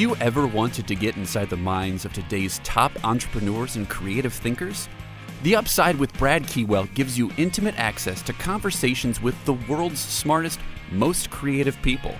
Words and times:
Have 0.00 0.08
you 0.08 0.16
ever 0.16 0.46
wanted 0.46 0.88
to 0.88 0.94
get 0.94 1.18
inside 1.18 1.50
the 1.50 1.58
minds 1.58 2.06
of 2.06 2.14
today's 2.14 2.58
top 2.64 2.90
entrepreneurs 3.04 3.76
and 3.76 3.86
creative 3.86 4.32
thinkers? 4.32 4.88
The 5.42 5.56
Upside 5.56 5.96
with 5.96 6.16
Brad 6.16 6.44
Keywell 6.44 6.86
gives 6.94 7.18
you 7.18 7.30
intimate 7.36 7.78
access 7.78 8.22
to 8.22 8.32
conversations 8.32 9.20
with 9.20 9.34
the 9.44 9.52
world's 9.52 10.00
smartest, 10.00 10.58
most 10.90 11.28
creative 11.28 11.76
people. 11.82 12.14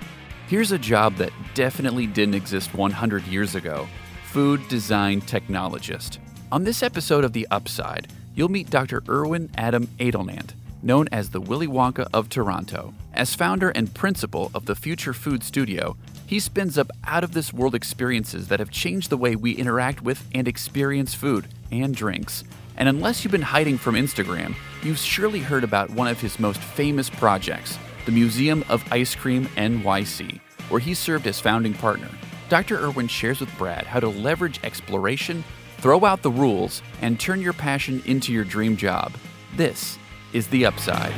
Here's 0.47 0.71
a 0.71 0.77
job 0.77 1.15
that 1.15 1.33
definitely 1.55 2.05
didn't 2.05 2.35
exist 2.35 2.71
100 2.75 3.25
years 3.25 3.55
ago 3.55 3.87
food 4.25 4.61
design 4.67 5.19
technologist. 5.19 6.19
On 6.51 6.63
this 6.63 6.83
episode 6.83 7.23
of 7.23 7.33
The 7.33 7.47
Upside, 7.49 8.09
you'll 8.35 8.49
meet 8.49 8.69
Dr. 8.69 9.01
Irwin 9.09 9.49
Adam 9.57 9.87
Eydelnant, 9.97 10.53
known 10.83 11.07
as 11.11 11.31
the 11.31 11.41
Willy 11.41 11.67
Wonka 11.67 12.07
of 12.13 12.29
Toronto. 12.29 12.93
As 13.13 13.33
founder 13.33 13.71
and 13.71 13.91
principal 13.91 14.51
of 14.53 14.67
the 14.67 14.75
Future 14.75 15.13
Food 15.13 15.43
Studio, 15.43 15.97
he 16.31 16.39
spins 16.39 16.77
up 16.77 16.89
out 17.03 17.25
of 17.25 17.33
this 17.33 17.51
world 17.51 17.75
experiences 17.75 18.47
that 18.47 18.61
have 18.61 18.71
changed 18.71 19.09
the 19.09 19.17
way 19.17 19.35
we 19.35 19.51
interact 19.51 20.01
with 20.01 20.25
and 20.33 20.47
experience 20.47 21.13
food 21.13 21.45
and 21.73 21.93
drinks. 21.93 22.45
And 22.77 22.87
unless 22.87 23.21
you've 23.21 23.33
been 23.33 23.41
hiding 23.41 23.77
from 23.77 23.95
Instagram, 23.95 24.55
you've 24.81 24.97
surely 24.97 25.39
heard 25.39 25.65
about 25.65 25.89
one 25.89 26.07
of 26.07 26.21
his 26.21 26.39
most 26.39 26.61
famous 26.61 27.09
projects, 27.09 27.77
the 28.05 28.13
Museum 28.13 28.63
of 28.69 28.81
Ice 28.93 29.13
Cream 29.13 29.47
NYC, 29.57 30.39
where 30.69 30.79
he 30.79 30.93
served 30.93 31.27
as 31.27 31.41
founding 31.41 31.73
partner. 31.73 32.07
Dr. 32.47 32.77
Irwin 32.77 33.09
shares 33.09 33.41
with 33.41 33.57
Brad 33.57 33.85
how 33.85 33.99
to 33.99 34.07
leverage 34.07 34.61
exploration, 34.63 35.43
throw 35.79 36.05
out 36.05 36.21
the 36.21 36.31
rules, 36.31 36.81
and 37.01 37.19
turn 37.19 37.41
your 37.41 37.51
passion 37.51 38.01
into 38.05 38.31
your 38.31 38.45
dream 38.45 38.77
job. 38.77 39.11
This 39.57 39.99
is 40.31 40.47
The 40.47 40.65
Upside. 40.65 41.13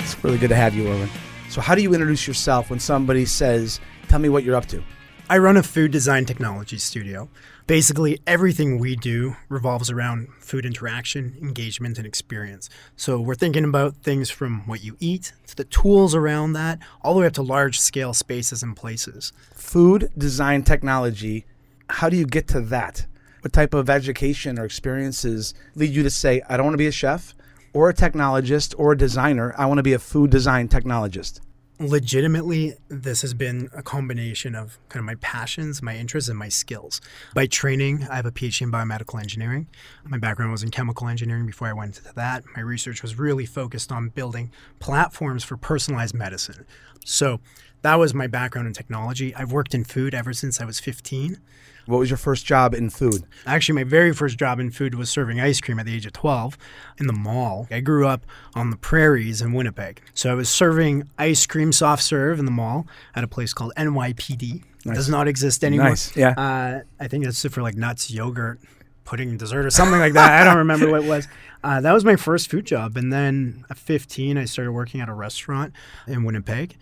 It's 0.00 0.22
really 0.22 0.36
good 0.36 0.50
to 0.50 0.54
have 0.54 0.74
you, 0.74 0.86
Irwin. 0.86 1.08
So, 1.54 1.60
how 1.60 1.76
do 1.76 1.82
you 1.82 1.94
introduce 1.94 2.26
yourself 2.26 2.68
when 2.68 2.80
somebody 2.80 3.24
says, 3.24 3.78
Tell 4.08 4.18
me 4.18 4.28
what 4.28 4.42
you're 4.42 4.56
up 4.56 4.66
to? 4.66 4.82
I 5.30 5.38
run 5.38 5.56
a 5.56 5.62
food 5.62 5.92
design 5.92 6.24
technology 6.24 6.78
studio. 6.78 7.28
Basically, 7.68 8.18
everything 8.26 8.80
we 8.80 8.96
do 8.96 9.36
revolves 9.48 9.88
around 9.88 10.30
food 10.40 10.66
interaction, 10.66 11.36
engagement, 11.40 11.96
and 11.96 12.08
experience. 12.08 12.70
So, 12.96 13.20
we're 13.20 13.36
thinking 13.36 13.62
about 13.62 13.94
things 13.98 14.30
from 14.30 14.66
what 14.66 14.82
you 14.82 14.96
eat 14.98 15.32
to 15.46 15.54
the 15.54 15.62
tools 15.62 16.12
around 16.12 16.54
that, 16.54 16.80
all 17.02 17.14
the 17.14 17.20
way 17.20 17.26
up 17.28 17.34
to 17.34 17.42
large 17.42 17.78
scale 17.78 18.14
spaces 18.14 18.64
and 18.64 18.74
places. 18.74 19.32
Food 19.54 20.10
design 20.18 20.64
technology, 20.64 21.46
how 21.88 22.08
do 22.08 22.16
you 22.16 22.26
get 22.26 22.48
to 22.48 22.60
that? 22.62 23.06
What 23.42 23.52
type 23.52 23.74
of 23.74 23.88
education 23.88 24.58
or 24.58 24.64
experiences 24.64 25.54
lead 25.76 25.90
you 25.90 26.02
to 26.02 26.10
say, 26.10 26.42
I 26.48 26.56
don't 26.56 26.66
want 26.66 26.74
to 26.74 26.78
be 26.78 26.88
a 26.88 26.90
chef 26.90 27.32
or 27.74 27.90
a 27.90 27.94
technologist 27.94 28.74
or 28.78 28.92
a 28.92 28.96
designer? 28.96 29.54
I 29.58 29.66
want 29.66 29.78
to 29.78 29.82
be 29.82 29.92
a 29.92 29.98
food 29.98 30.30
design 30.30 30.68
technologist. 30.68 31.40
Legitimately 31.80 32.76
this 32.88 33.20
has 33.22 33.34
been 33.34 33.68
a 33.74 33.82
combination 33.82 34.54
of 34.54 34.78
kind 34.88 35.00
of 35.00 35.04
my 35.04 35.16
passions 35.16 35.82
my 35.82 35.96
interests 35.96 36.30
and 36.30 36.38
my 36.38 36.48
skills. 36.48 37.00
By 37.34 37.46
training 37.46 38.06
i 38.08 38.14
have 38.14 38.26
a 38.26 38.30
phd 38.30 38.62
in 38.62 38.70
biomedical 38.70 39.20
engineering. 39.20 39.66
My 40.04 40.18
background 40.18 40.52
was 40.52 40.62
in 40.62 40.70
chemical 40.70 41.08
engineering 41.08 41.46
before 41.46 41.66
i 41.66 41.72
went 41.72 41.98
into 41.98 42.14
that. 42.14 42.44
My 42.56 42.62
research 42.62 43.02
was 43.02 43.18
really 43.18 43.44
focused 43.44 43.90
on 43.90 44.10
building 44.10 44.52
platforms 44.78 45.42
for 45.42 45.56
personalized 45.56 46.14
medicine. 46.14 46.64
So 47.04 47.40
that 47.82 47.96
was 47.96 48.14
my 48.14 48.28
background 48.28 48.68
in 48.68 48.72
technology. 48.72 49.34
I've 49.34 49.52
worked 49.52 49.74
in 49.74 49.82
food 49.82 50.14
ever 50.14 50.32
since 50.32 50.60
i 50.60 50.64
was 50.64 50.78
15 50.78 51.40
what 51.86 51.98
was 51.98 52.10
your 52.10 52.16
first 52.16 52.46
job 52.46 52.74
in 52.74 52.90
food? 52.90 53.24
Actually, 53.46 53.76
my 53.76 53.84
very 53.84 54.12
first 54.12 54.38
job 54.38 54.58
in 54.58 54.70
food 54.70 54.94
was 54.94 55.10
serving 55.10 55.40
ice 55.40 55.60
cream 55.60 55.78
at 55.78 55.86
the 55.86 55.94
age 55.94 56.06
of 56.06 56.12
12 56.12 56.56
in 56.98 57.06
the 57.06 57.12
mall. 57.12 57.66
I 57.70 57.80
grew 57.80 58.06
up 58.06 58.24
on 58.54 58.70
the 58.70 58.76
prairies 58.76 59.40
in 59.42 59.52
Winnipeg. 59.52 60.00
So 60.14 60.30
I 60.30 60.34
was 60.34 60.48
serving 60.48 61.08
ice 61.18 61.46
cream 61.46 61.72
soft 61.72 62.02
serve 62.02 62.38
in 62.38 62.44
the 62.44 62.50
mall 62.50 62.86
at 63.14 63.24
a 63.24 63.28
place 63.28 63.52
called 63.52 63.72
NYPD. 63.76 64.62
Nice. 64.86 64.92
It 64.92 64.94
does 64.94 65.08
not 65.08 65.28
exist 65.28 65.64
anymore. 65.64 65.90
Nice. 65.90 66.16
Yeah. 66.16 66.34
Uh, 66.36 66.80
I 67.00 67.08
think 67.08 67.24
it's 67.26 67.44
for 67.46 67.62
like 67.62 67.74
nuts, 67.74 68.10
yogurt, 68.10 68.60
pudding, 69.04 69.36
dessert, 69.36 69.64
or 69.64 69.70
something 69.70 69.98
like 69.98 70.12
that. 70.14 70.40
I 70.40 70.44
don't 70.44 70.58
remember 70.58 70.90
what 70.90 71.04
it 71.04 71.08
was. 71.08 71.28
Uh, 71.62 71.80
that 71.80 71.92
was 71.92 72.04
my 72.04 72.16
first 72.16 72.50
food 72.50 72.66
job. 72.66 72.96
And 72.96 73.12
then 73.12 73.64
at 73.70 73.78
15, 73.78 74.36
I 74.36 74.44
started 74.44 74.72
working 74.72 75.00
at 75.00 75.08
a 75.08 75.14
restaurant 75.14 75.72
in 76.06 76.24
Winnipeg. 76.24 76.76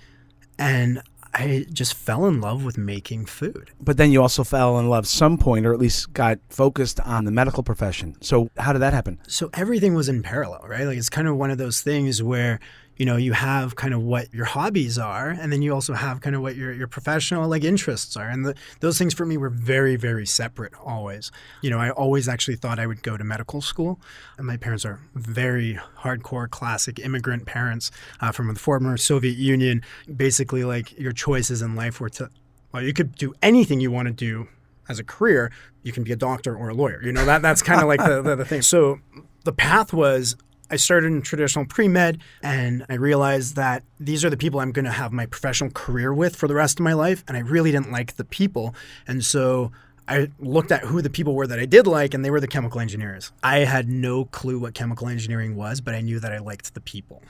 And 0.59 1.03
I 1.35 1.67
just 1.73 1.95
fell 1.95 2.27
in 2.27 2.41
love 2.41 2.65
with 2.65 2.77
making 2.77 3.27
food. 3.27 3.71
But 3.81 3.97
then 3.97 4.13
you 4.13 4.21
also 4.21 4.45
fell 4.45 4.79
in 4.79 4.89
love 4.89 5.07
some 5.07 5.39
point, 5.39 5.65
or 5.65 5.73
at 5.73 5.79
least 5.79 6.13
got 6.13 6.39
focused 6.51 7.01
on 7.01 7.25
the 7.25 7.31
medical 7.31 7.63
profession. 7.63 8.17
So 8.21 8.51
how 8.59 8.73
did 8.73 8.81
that 8.81 8.93
happen? 8.93 9.19
So 9.27 9.49
everything 9.55 9.95
was 9.95 10.09
in 10.09 10.23
parallel, 10.23 10.65
right? 10.69 10.85
Like 10.85 10.99
it's 10.99 11.09
kind 11.09 11.29
of 11.29 11.37
one 11.37 11.51
of 11.51 11.59
those 11.59 11.81
things 11.81 12.23
where 12.23 12.61
you 12.97 13.07
know 13.07 13.17
you 13.17 13.33
have 13.33 13.77
kind 13.77 13.95
of 13.95 14.03
what 14.03 14.33
your 14.33 14.45
hobbies 14.45 14.99
are 14.99 15.31
and 15.31 15.53
then 15.53 15.63
you 15.63 15.73
also 15.73 15.95
have 15.95 16.21
kind 16.21 16.37
of 16.37 16.43
what 16.43 16.57
your, 16.57 16.73
your 16.73 16.87
professional 16.87 17.49
like 17.49 17.65
interests 17.65 18.17
are. 18.17 18.29
And 18.29 18.45
the, 18.45 18.55
those 18.81 18.99
things 18.99 19.15
for 19.15 19.27
me 19.27 19.37
were 19.37 19.49
very 19.49 19.97
very 19.97 20.27
separate 20.27 20.73
always. 20.85 21.31
You 21.63 21.71
know 21.71 21.79
i 21.79 21.91
always 21.91 22.29
actually 22.29 22.57
thought 22.57 22.79
i 22.79 22.87
would 22.87 23.03
go 23.03 23.17
to 23.17 23.25
medical 23.25 23.61
school. 23.61 24.01
And 24.39 24.47
my 24.47 24.57
parents 24.57 24.85
are 24.85 25.01
very 25.15 25.79
hardcore 26.01 26.49
classic 26.49 26.99
immigrant 26.99 27.47
parents 27.47 27.91
uh, 28.21 28.33
from 28.33 28.53
the 28.53 28.61
former 28.61 28.97
soviet 28.97 29.37
union. 29.37 29.83
Basically 30.15 30.65
like 30.65 30.99
your 30.99 31.13
choices 31.13 31.63
in 31.63 31.75
life 31.75 32.01
were 32.01 32.11
to 32.11 32.31
well 32.73 32.83
you 32.83 32.93
could 32.93 33.15
do 33.15 33.35
anything 33.43 33.81
you 33.81 33.91
want 33.91 34.09
to 34.09 34.15
do 34.15 34.49
as 34.89 34.99
a 34.99 35.05
career. 35.05 35.51
You 35.83 35.93
can 35.93 36.05
be 36.05 36.13
a 36.13 36.17
doctor 36.17 36.55
or 36.57 36.69
a 36.69 36.75
lawyer 36.75 37.03
you 37.03 37.13
know 37.13 37.25
that 37.25 37.43
that's 37.43 37.63
kind 37.63 37.81
of 37.81 37.89
like 37.89 38.01
the, 38.01 38.23
the, 38.23 38.37
the 38.37 38.45
thing. 38.45 38.63
So 38.63 39.01
the 39.45 39.53
path 39.53 39.93
was 39.93 40.37
I 40.73 40.77
started 40.77 41.09
in 41.09 41.21
traditional 41.21 41.67
pre 41.67 41.87
med 41.87 42.23
and 42.43 42.87
I 42.89 42.95
realized 42.95 43.57
that 43.57 43.85
these 44.01 44.25
are 44.25 44.31
the 44.31 44.39
people 44.39 44.59
I'm 44.59 44.73
going 44.73 44.87
to 44.87 44.91
have 44.91 45.13
my 45.13 45.27
professional 45.27 45.71
career 45.71 46.15
with 46.15 46.35
for 46.35 46.49
the 46.49 46.55
rest 46.55 46.81
of 46.81 46.85
my 46.85 46.95
life. 46.95 47.23
And 47.29 47.37
I 47.37 47.41
really 47.41 47.71
didn't 47.71 47.93
like 47.93 48.17
the 48.17 48.25
people. 48.25 48.75
And 49.07 49.23
so 49.23 49.71
I 50.09 50.31
looked 50.41 50.73
at 50.73 50.81
who 50.85 51.03
the 51.03 51.11
people 51.11 51.35
were 51.35 51.47
that 51.47 51.59
I 51.59 51.67
did 51.67 51.87
like, 51.87 52.15
and 52.15 52.25
they 52.25 52.31
were 52.31 52.41
the 52.41 52.49
chemical 52.49 52.81
engineers. 52.81 53.33
I 53.43 53.59
had 53.59 53.89
no 53.89 54.25
clue 54.25 54.59
what 54.59 54.75
chemical 54.75 55.09
engineering 55.09 55.57
was, 55.57 55.81
but 55.81 55.95
I 55.95 56.01
knew 56.01 56.19
that 56.21 56.33
I 56.33 56.39
liked 56.39 56.75
the 56.75 56.81
people. 56.81 57.23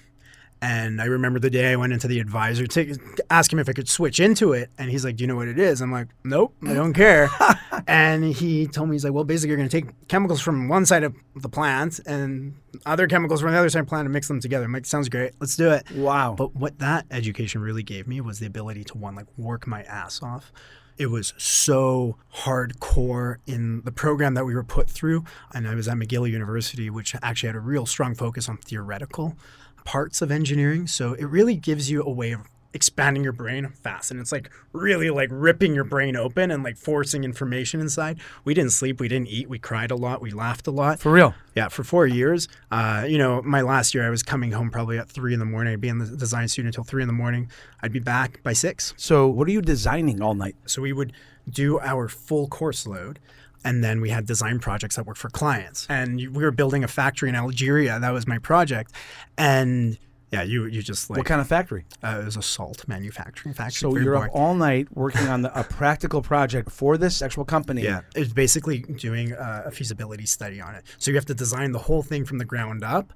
And 0.62 1.02
I 1.02 1.06
remember 1.06 1.40
the 1.40 1.50
day 1.50 1.72
I 1.72 1.76
went 1.76 1.92
into 1.92 2.06
the 2.06 2.20
advisor 2.20 2.68
to 2.68 2.96
ask 3.30 3.52
him 3.52 3.58
if 3.58 3.68
I 3.68 3.72
could 3.72 3.88
switch 3.88 4.20
into 4.20 4.52
it. 4.52 4.70
And 4.78 4.88
he's 4.88 5.04
like, 5.04 5.16
Do 5.16 5.24
you 5.24 5.28
know 5.28 5.34
what 5.34 5.48
it 5.48 5.58
is? 5.58 5.82
I'm 5.82 5.90
like, 5.90 6.06
Nope, 6.22 6.54
I 6.64 6.72
don't 6.72 6.92
care. 6.92 7.28
and 7.88 8.24
he 8.24 8.68
told 8.68 8.88
me, 8.88 8.94
He's 8.94 9.02
like, 9.02 9.12
Well, 9.12 9.24
basically, 9.24 9.48
you're 9.48 9.56
going 9.56 9.68
to 9.68 9.80
take 9.80 10.06
chemicals 10.06 10.40
from 10.40 10.68
one 10.68 10.86
side 10.86 11.02
of 11.02 11.16
the 11.34 11.48
plant 11.48 11.98
and 12.06 12.54
other 12.86 13.08
chemicals 13.08 13.40
from 13.40 13.50
the 13.50 13.58
other 13.58 13.70
side 13.70 13.80
of 13.80 13.86
the 13.86 13.90
plant 13.90 14.06
and 14.06 14.12
mix 14.12 14.28
them 14.28 14.38
together. 14.38 14.66
I'm 14.66 14.72
like, 14.72 14.86
Sounds 14.86 15.08
great. 15.08 15.32
Let's 15.40 15.56
do 15.56 15.68
it. 15.72 15.90
Wow. 15.90 16.36
But 16.38 16.54
what 16.54 16.78
that 16.78 17.06
education 17.10 17.60
really 17.60 17.82
gave 17.82 18.06
me 18.06 18.20
was 18.20 18.38
the 18.38 18.46
ability 18.46 18.84
to, 18.84 18.98
one, 18.98 19.16
like 19.16 19.26
work 19.36 19.66
my 19.66 19.82
ass 19.82 20.22
off. 20.22 20.52
It 20.96 21.06
was 21.06 21.34
so 21.38 22.18
hardcore 22.32 23.38
in 23.46 23.82
the 23.82 23.90
program 23.90 24.34
that 24.34 24.44
we 24.44 24.54
were 24.54 24.62
put 24.62 24.88
through. 24.88 25.24
And 25.52 25.66
I 25.66 25.74
was 25.74 25.88
at 25.88 25.96
McGill 25.96 26.30
University, 26.30 26.88
which 26.88 27.16
actually 27.20 27.48
had 27.48 27.56
a 27.56 27.60
real 27.60 27.86
strong 27.86 28.14
focus 28.14 28.48
on 28.48 28.58
theoretical 28.58 29.36
parts 29.84 30.22
of 30.22 30.30
engineering. 30.30 30.86
So 30.86 31.14
it 31.14 31.24
really 31.24 31.56
gives 31.56 31.90
you 31.90 32.02
a 32.02 32.10
way 32.10 32.32
of 32.32 32.42
expanding 32.74 33.22
your 33.22 33.32
brain 33.32 33.68
fast 33.68 34.10
and 34.10 34.18
it's 34.18 34.32
like 34.32 34.50
really 34.72 35.10
like 35.10 35.28
ripping 35.30 35.74
your 35.74 35.84
brain 35.84 36.16
open 36.16 36.50
and 36.50 36.62
like 36.62 36.76
forcing 36.76 37.22
information 37.22 37.80
inside. 37.80 38.18
We 38.44 38.54
didn't 38.54 38.72
sleep 38.72 38.98
we 38.98 39.08
didn't 39.08 39.28
eat 39.28 39.48
we 39.48 39.58
cried 39.58 39.90
a 39.90 39.96
lot 39.96 40.22
we 40.22 40.30
laughed 40.30 40.66
a 40.66 40.70
lot. 40.70 40.98
For 40.98 41.12
real? 41.12 41.34
Yeah 41.54 41.68
for 41.68 41.84
four 41.84 42.06
years. 42.06 42.48
Uh, 42.70 43.04
you 43.06 43.18
know 43.18 43.42
my 43.42 43.60
last 43.60 43.94
year 43.94 44.06
i 44.06 44.10
was 44.10 44.22
coming 44.22 44.52
home 44.52 44.70
probably 44.70 44.98
at 44.98 45.08
three 45.08 45.34
in 45.34 45.38
the 45.38 45.44
morning. 45.44 45.74
I'd 45.74 45.80
be 45.80 45.88
in 45.88 45.98
the 45.98 46.06
design 46.06 46.48
studio 46.48 46.68
until 46.68 46.84
three 46.84 47.02
in 47.02 47.08
the 47.08 47.12
morning. 47.12 47.50
I'd 47.82 47.92
be 47.92 48.00
back 48.00 48.42
by 48.42 48.54
six. 48.54 48.94
So 48.96 49.26
what 49.28 49.46
are 49.48 49.52
you 49.52 49.60
designing 49.60 50.22
all 50.22 50.34
night? 50.34 50.56
So 50.66 50.80
we 50.80 50.94
would 50.94 51.12
do 51.48 51.78
our 51.80 52.08
full 52.08 52.48
course 52.48 52.86
load 52.86 53.18
and 53.64 53.82
then 53.82 54.00
we 54.00 54.10
had 54.10 54.26
design 54.26 54.58
projects 54.58 54.96
that 54.96 55.06
worked 55.06 55.20
for 55.20 55.30
clients. 55.30 55.86
And 55.88 56.16
we 56.16 56.44
were 56.44 56.50
building 56.50 56.84
a 56.84 56.88
factory 56.88 57.28
in 57.28 57.34
Algeria. 57.34 57.98
That 58.00 58.12
was 58.12 58.26
my 58.26 58.38
project. 58.38 58.92
And 59.38 59.98
yeah, 60.32 60.42
you 60.42 60.64
you 60.64 60.82
just 60.82 61.10
like 61.10 61.18
what 61.18 61.26
kind 61.26 61.42
of 61.42 61.46
factory? 61.46 61.84
Uh, 62.02 62.20
it 62.22 62.24
was 62.24 62.36
a 62.38 62.42
salt 62.42 62.88
manufacturing 62.88 63.54
factory. 63.54 63.90
So 63.90 63.96
you're 63.96 64.16
up 64.16 64.30
all 64.32 64.54
night 64.54 64.88
working 64.96 65.28
on 65.28 65.42
the, 65.42 65.58
a 65.58 65.62
practical 65.62 66.22
project 66.22 66.70
for 66.70 66.96
this 66.96 67.20
actual 67.20 67.44
company. 67.44 67.82
Yeah, 67.82 68.00
it's 68.16 68.32
basically 68.32 68.78
doing 68.78 69.34
a 69.38 69.70
feasibility 69.70 70.24
study 70.24 70.58
on 70.60 70.74
it. 70.74 70.84
So 70.96 71.10
you 71.10 71.16
have 71.18 71.26
to 71.26 71.34
design 71.34 71.72
the 71.72 71.80
whole 71.80 72.02
thing 72.02 72.24
from 72.24 72.38
the 72.38 72.46
ground 72.46 72.82
up, 72.82 73.12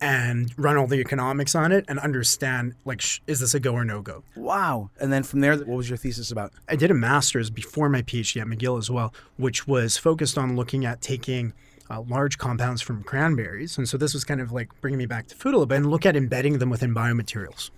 and 0.00 0.52
run 0.56 0.76
all 0.76 0.86
the 0.86 1.00
economics 1.00 1.54
on 1.54 1.72
it 1.72 1.84
and 1.88 1.98
understand 1.98 2.74
like 2.84 3.00
sh- 3.00 3.20
is 3.26 3.40
this 3.40 3.54
a 3.54 3.60
go 3.60 3.72
or 3.72 3.84
no 3.84 4.00
go? 4.00 4.22
Wow. 4.36 4.90
And 5.00 5.12
then 5.12 5.22
from 5.22 5.40
there 5.40 5.56
what 5.56 5.68
was 5.68 5.88
your 5.88 5.96
thesis 5.96 6.30
about? 6.30 6.52
I 6.68 6.76
did 6.76 6.90
a 6.90 6.94
master's 6.94 7.50
before 7.50 7.88
my 7.88 8.02
phd 8.02 8.40
at 8.40 8.46
mcgill 8.46 8.78
as 8.78 8.90
well 8.90 9.12
which 9.36 9.66
was 9.66 9.96
focused 9.96 10.38
on 10.38 10.56
looking 10.56 10.84
at 10.84 11.00
taking 11.00 11.52
uh, 11.90 12.02
large 12.02 12.38
compounds 12.38 12.82
from 12.82 13.02
cranberries. 13.02 13.78
And 13.78 13.88
so 13.88 13.96
this 13.96 14.14
was 14.14 14.24
kind 14.24 14.40
of 14.40 14.52
like 14.52 14.68
bringing 14.80 14.98
me 14.98 15.06
back 15.06 15.26
to 15.28 15.34
food 15.34 15.50
a 15.50 15.52
little 15.52 15.66
bit 15.66 15.76
and 15.76 15.90
look 15.90 16.06
at 16.06 16.16
embedding 16.16 16.58
them 16.58 16.70
within 16.70 16.94
biomaterials 16.94 17.70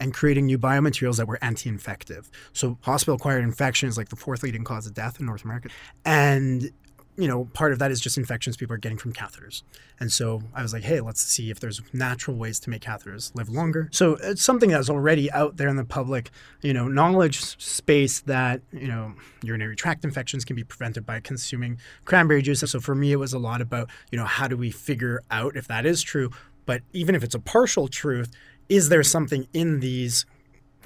and 0.00 0.12
creating 0.12 0.46
new 0.46 0.58
biomaterials 0.58 1.16
that 1.16 1.28
were 1.28 1.38
anti-infective. 1.42 2.30
So 2.52 2.78
hospital 2.80 3.16
acquired 3.16 3.44
infection 3.44 3.88
is 3.88 3.96
like 3.96 4.08
the 4.08 4.16
fourth 4.16 4.42
leading 4.42 4.64
cause 4.64 4.86
of 4.86 4.94
death 4.94 5.20
in 5.20 5.26
north 5.26 5.44
america. 5.44 5.68
And 6.04 6.72
you 7.16 7.28
know, 7.28 7.44
part 7.52 7.72
of 7.72 7.78
that 7.78 7.90
is 7.90 8.00
just 8.00 8.16
infections 8.16 8.56
people 8.56 8.74
are 8.74 8.78
getting 8.78 8.96
from 8.96 9.12
catheters. 9.12 9.62
And 10.00 10.10
so 10.10 10.42
I 10.54 10.62
was 10.62 10.72
like, 10.72 10.82
hey, 10.82 11.00
let's 11.00 11.20
see 11.20 11.50
if 11.50 11.60
there's 11.60 11.82
natural 11.92 12.36
ways 12.36 12.58
to 12.60 12.70
make 12.70 12.82
catheters 12.82 13.34
live 13.34 13.50
longer. 13.50 13.88
So 13.92 14.16
it's 14.22 14.42
something 14.42 14.70
that's 14.70 14.88
already 14.88 15.30
out 15.32 15.58
there 15.58 15.68
in 15.68 15.76
the 15.76 15.84
public, 15.84 16.30
you 16.62 16.72
know, 16.72 16.88
knowledge 16.88 17.40
space 17.62 18.20
that, 18.20 18.62
you 18.72 18.88
know, 18.88 19.14
urinary 19.42 19.76
tract 19.76 20.04
infections 20.04 20.44
can 20.44 20.56
be 20.56 20.64
prevented 20.64 21.04
by 21.04 21.20
consuming 21.20 21.78
cranberry 22.06 22.40
juice. 22.40 22.60
So 22.60 22.80
for 22.80 22.94
me, 22.94 23.12
it 23.12 23.16
was 23.16 23.34
a 23.34 23.38
lot 23.38 23.60
about, 23.60 23.90
you 24.10 24.18
know, 24.18 24.24
how 24.24 24.48
do 24.48 24.56
we 24.56 24.70
figure 24.70 25.22
out 25.30 25.56
if 25.56 25.68
that 25.68 25.84
is 25.84 26.00
true? 26.02 26.30
But 26.64 26.80
even 26.92 27.14
if 27.14 27.22
it's 27.22 27.34
a 27.34 27.40
partial 27.40 27.88
truth, 27.88 28.30
is 28.68 28.88
there 28.88 29.02
something 29.02 29.46
in 29.52 29.80
these 29.80 30.24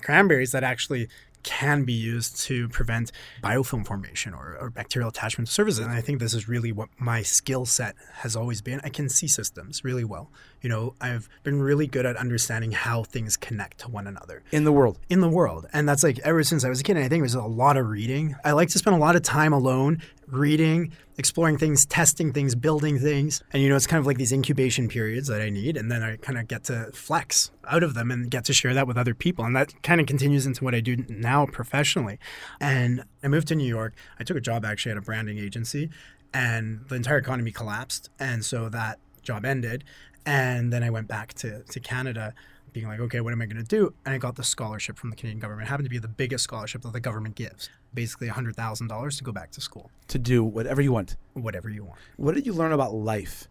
cranberries 0.03 0.53
that 0.53 0.65
actually 0.65 1.09
can 1.47 1.85
be 1.85 1.93
used 1.93 2.39
to 2.41 2.69
prevent 2.69 3.13
biofilm 3.43 3.87
formation 3.87 4.35
or, 4.35 4.59
or 4.61 4.69
bacterial 4.69 5.09
attachment 5.09 5.47
to 5.47 5.55
surfaces. 5.55 5.79
And 5.79 5.91
I 5.91 6.03
think 6.03 6.19
this 6.19 6.35
is 6.35 6.49
really 6.49 6.73
what 6.73 6.89
my 6.99 7.23
skill 7.23 7.65
set 7.65 7.95
has 8.15 8.37
always 8.37 8.61
been. 8.61 8.81
I 8.83 8.91
can 8.91 9.09
see 9.09 9.29
systems 9.29 9.85
really 9.85 10.05
well. 10.05 10.31
You 10.67 10.71
know, 10.71 10.95
I've 11.01 11.29
been 11.45 11.63
really 11.63 11.87
good 11.87 12.07
at 12.07 12.17
understanding 12.17 12.73
how 12.73 13.05
things 13.05 13.37
connect 13.37 13.79
to 13.83 13.89
one 13.89 14.09
another 14.09 14.43
in 14.51 14.65
the 14.65 14.73
world. 14.73 14.99
in 15.09 15.21
the 15.21 15.29
world. 15.29 15.65
And 15.73 15.89
that's 15.89 16.03
like 16.03 16.19
ever 16.25 16.43
since 16.43 16.65
I 16.65 16.69
was 16.69 16.81
a 16.81 16.83
kid. 16.83 16.97
And 16.97 17.05
I 17.05 17.09
think 17.09 17.21
it 17.21 17.23
was 17.23 17.37
a 17.37 17.43
lot 17.45 17.77
of 17.77 17.87
reading. 17.87 18.35
I 18.45 18.51
like 18.51 18.71
to 18.71 18.79
spend 18.81 18.97
a 18.97 18.99
lot 18.99 19.15
of 19.15 19.23
time 19.23 19.53
alone 19.53 20.03
reading, 20.27 20.91
exploring 21.19 21.57
things, 21.57 21.87
testing 21.87 22.33
things, 22.33 22.57
building 22.57 22.99
things. 22.99 23.45
And 23.53 23.63
you 23.63 23.69
know, 23.69 23.77
it's 23.77 23.87
kind 23.87 24.01
of 24.01 24.09
like 24.09 24.19
these 24.19 24.33
incubation 24.33 24.89
periods 24.89 25.29
that 25.29 25.41
I 25.41 25.51
need. 25.51 25.77
And 25.77 25.89
then 25.89 26.03
I 26.03 26.17
kind 26.17 26.37
of 26.37 26.49
get 26.49 26.65
to 26.65 26.91
flex 26.93 27.53
out 27.69 27.85
of 27.85 27.95
them 27.95 28.11
and 28.11 28.29
get 28.29 28.45
to 28.47 28.53
share 28.53 28.75
that 28.75 28.89
with 28.89 28.97
other 28.97 29.15
people. 29.15 29.45
And 29.45 29.55
that 29.55 29.81
kind 29.85 30.01
of 30.01 30.09
continues 30.09 30.47
into 30.47 30.65
what 30.65 30.75
I 30.75 30.81
do 30.81 30.97
now 31.09 31.47
professionally. 31.47 32.19
And 32.61 33.05
I 33.23 33.29
moved 33.29 33.47
to 33.47 33.55
New 33.55 33.69
York. 33.69 33.95
I 34.19 34.25
took 34.25 34.37
a 34.37 34.41
job 34.41 34.65
actually 34.65 34.91
at 34.91 34.99
a 34.99 35.01
branding 35.01 35.39
agency 35.39 35.91
and 36.35 36.81
the 36.89 36.97
entire 36.97 37.19
economy 37.19 37.53
collapsed. 37.53 38.11
And 38.19 38.45
so 38.45 38.69
that 38.71 38.99
job 39.23 39.45
ended. 39.45 39.85
And 40.27 40.73
then 40.73 40.83
I 40.83 40.91
went 40.91 41.09
back 41.09 41.33
to, 41.35 41.63
to 41.63 41.81
Canada 41.81 42.35
being 42.73 42.89
like, 42.89 43.01
okay, 43.01 43.21
what 43.21 43.33
am 43.33 43.41
I 43.41 43.47
going 43.47 43.57
to 43.57 43.63
do? 43.63 43.95
And 44.05 44.15
I 44.15 44.19
got 44.19 44.37
the 44.37 44.45
scholarship 44.45 44.99
from 44.99 45.09
the 45.11 45.17
Canadian 45.17 45.39
government. 45.41 45.67
It 45.67 45.71
happened 45.71 45.87
to 45.87 45.91
be 45.91 45.99
the 45.99 46.09
biggest 46.09 46.45
scholarship 46.45 46.83
that 46.83 46.93
the 46.93 47.01
government 47.01 47.35
gives, 47.37 47.71
basically 47.95 48.29
$100,000 48.29 49.17
to 49.19 49.25
go 49.25 49.33
back 49.33 49.51
to 49.53 49.61
school, 49.63 49.91
To 50.09 50.19
do 50.19 50.45
whatever 50.45 50.83
you 50.83 50.93
want. 50.93 51.17
whatever 51.33 51.71
you 51.71 51.85
want. 51.85 51.99
What 52.17 52.35
did 52.35 52.45
you 52.45 52.53
learn 52.53 52.73
about 52.73 52.93
life 52.93 53.49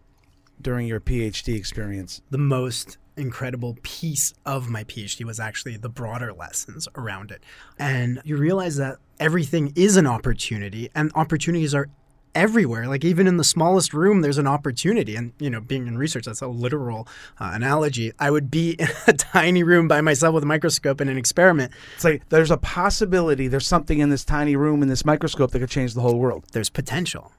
during 0.62 0.86
your 0.86 1.00
PhD 1.00 1.56
experience? 1.56 2.22
The 2.30 2.38
most 2.38 2.98
incredible 3.18 3.78
piece 3.82 4.34
of 4.46 4.70
my 4.70 4.84
PhD 4.84 5.24
was 5.26 5.40
actually 5.40 5.78
the 5.78 5.90
broader 5.90 6.34
lessons 6.34 6.88
around 6.96 7.32
it. 7.32 7.42
And 7.80 8.22
you 8.26 8.36
realize 8.38 8.76
that 8.76 8.98
everything 9.20 9.72
is 9.76 9.96
an 9.98 10.06
opportunity, 10.06 10.90
and 10.94 11.12
opportunities 11.16 11.74
are 11.74 11.90
everywhere 12.36 12.88
like 12.88 13.04
even 13.04 13.26
in 13.26 13.38
the 13.38 13.44
smallest 13.44 13.94
room 13.94 14.22
there's 14.22 14.38
an 14.38 14.46
opportunity 14.46 15.16
and 15.16 15.32
you 15.40 15.50
know 15.50 15.62
being 15.62 15.88
in 15.88 15.98
research 15.98 16.26
that's 16.26 16.42
a 16.42 16.48
literal 16.48 17.08
uh, 17.40 17.52
analogy 17.54 18.12
i 18.20 18.30
would 18.30 18.52
be 18.52 18.72
in 18.80 18.88
a 19.08 19.14
tiny 19.14 19.64
room 19.64 19.88
by 19.88 20.02
myself 20.02 20.34
with 20.34 20.44
a 20.44 20.46
microscope 20.46 21.00
and 21.00 21.10
an 21.10 21.18
experiment 21.18 21.72
It's 21.96 22.04
like 22.04 22.28
there's 22.30 22.52
a 22.52 22.58
possibility 22.58 23.48
there's 23.48 23.68
something 23.68 24.00
in 24.00 24.10
this 24.10 24.26
tiny 24.26 24.56
room 24.56 24.84
in 24.84 24.90
this 24.90 25.06
microscope 25.06 25.52
that 25.52 25.60
could 25.60 25.70
change 25.70 25.94
the 25.94 26.02
whole 26.02 26.20
world. 26.20 26.44
there's 26.52 26.70
potential. 26.70 27.32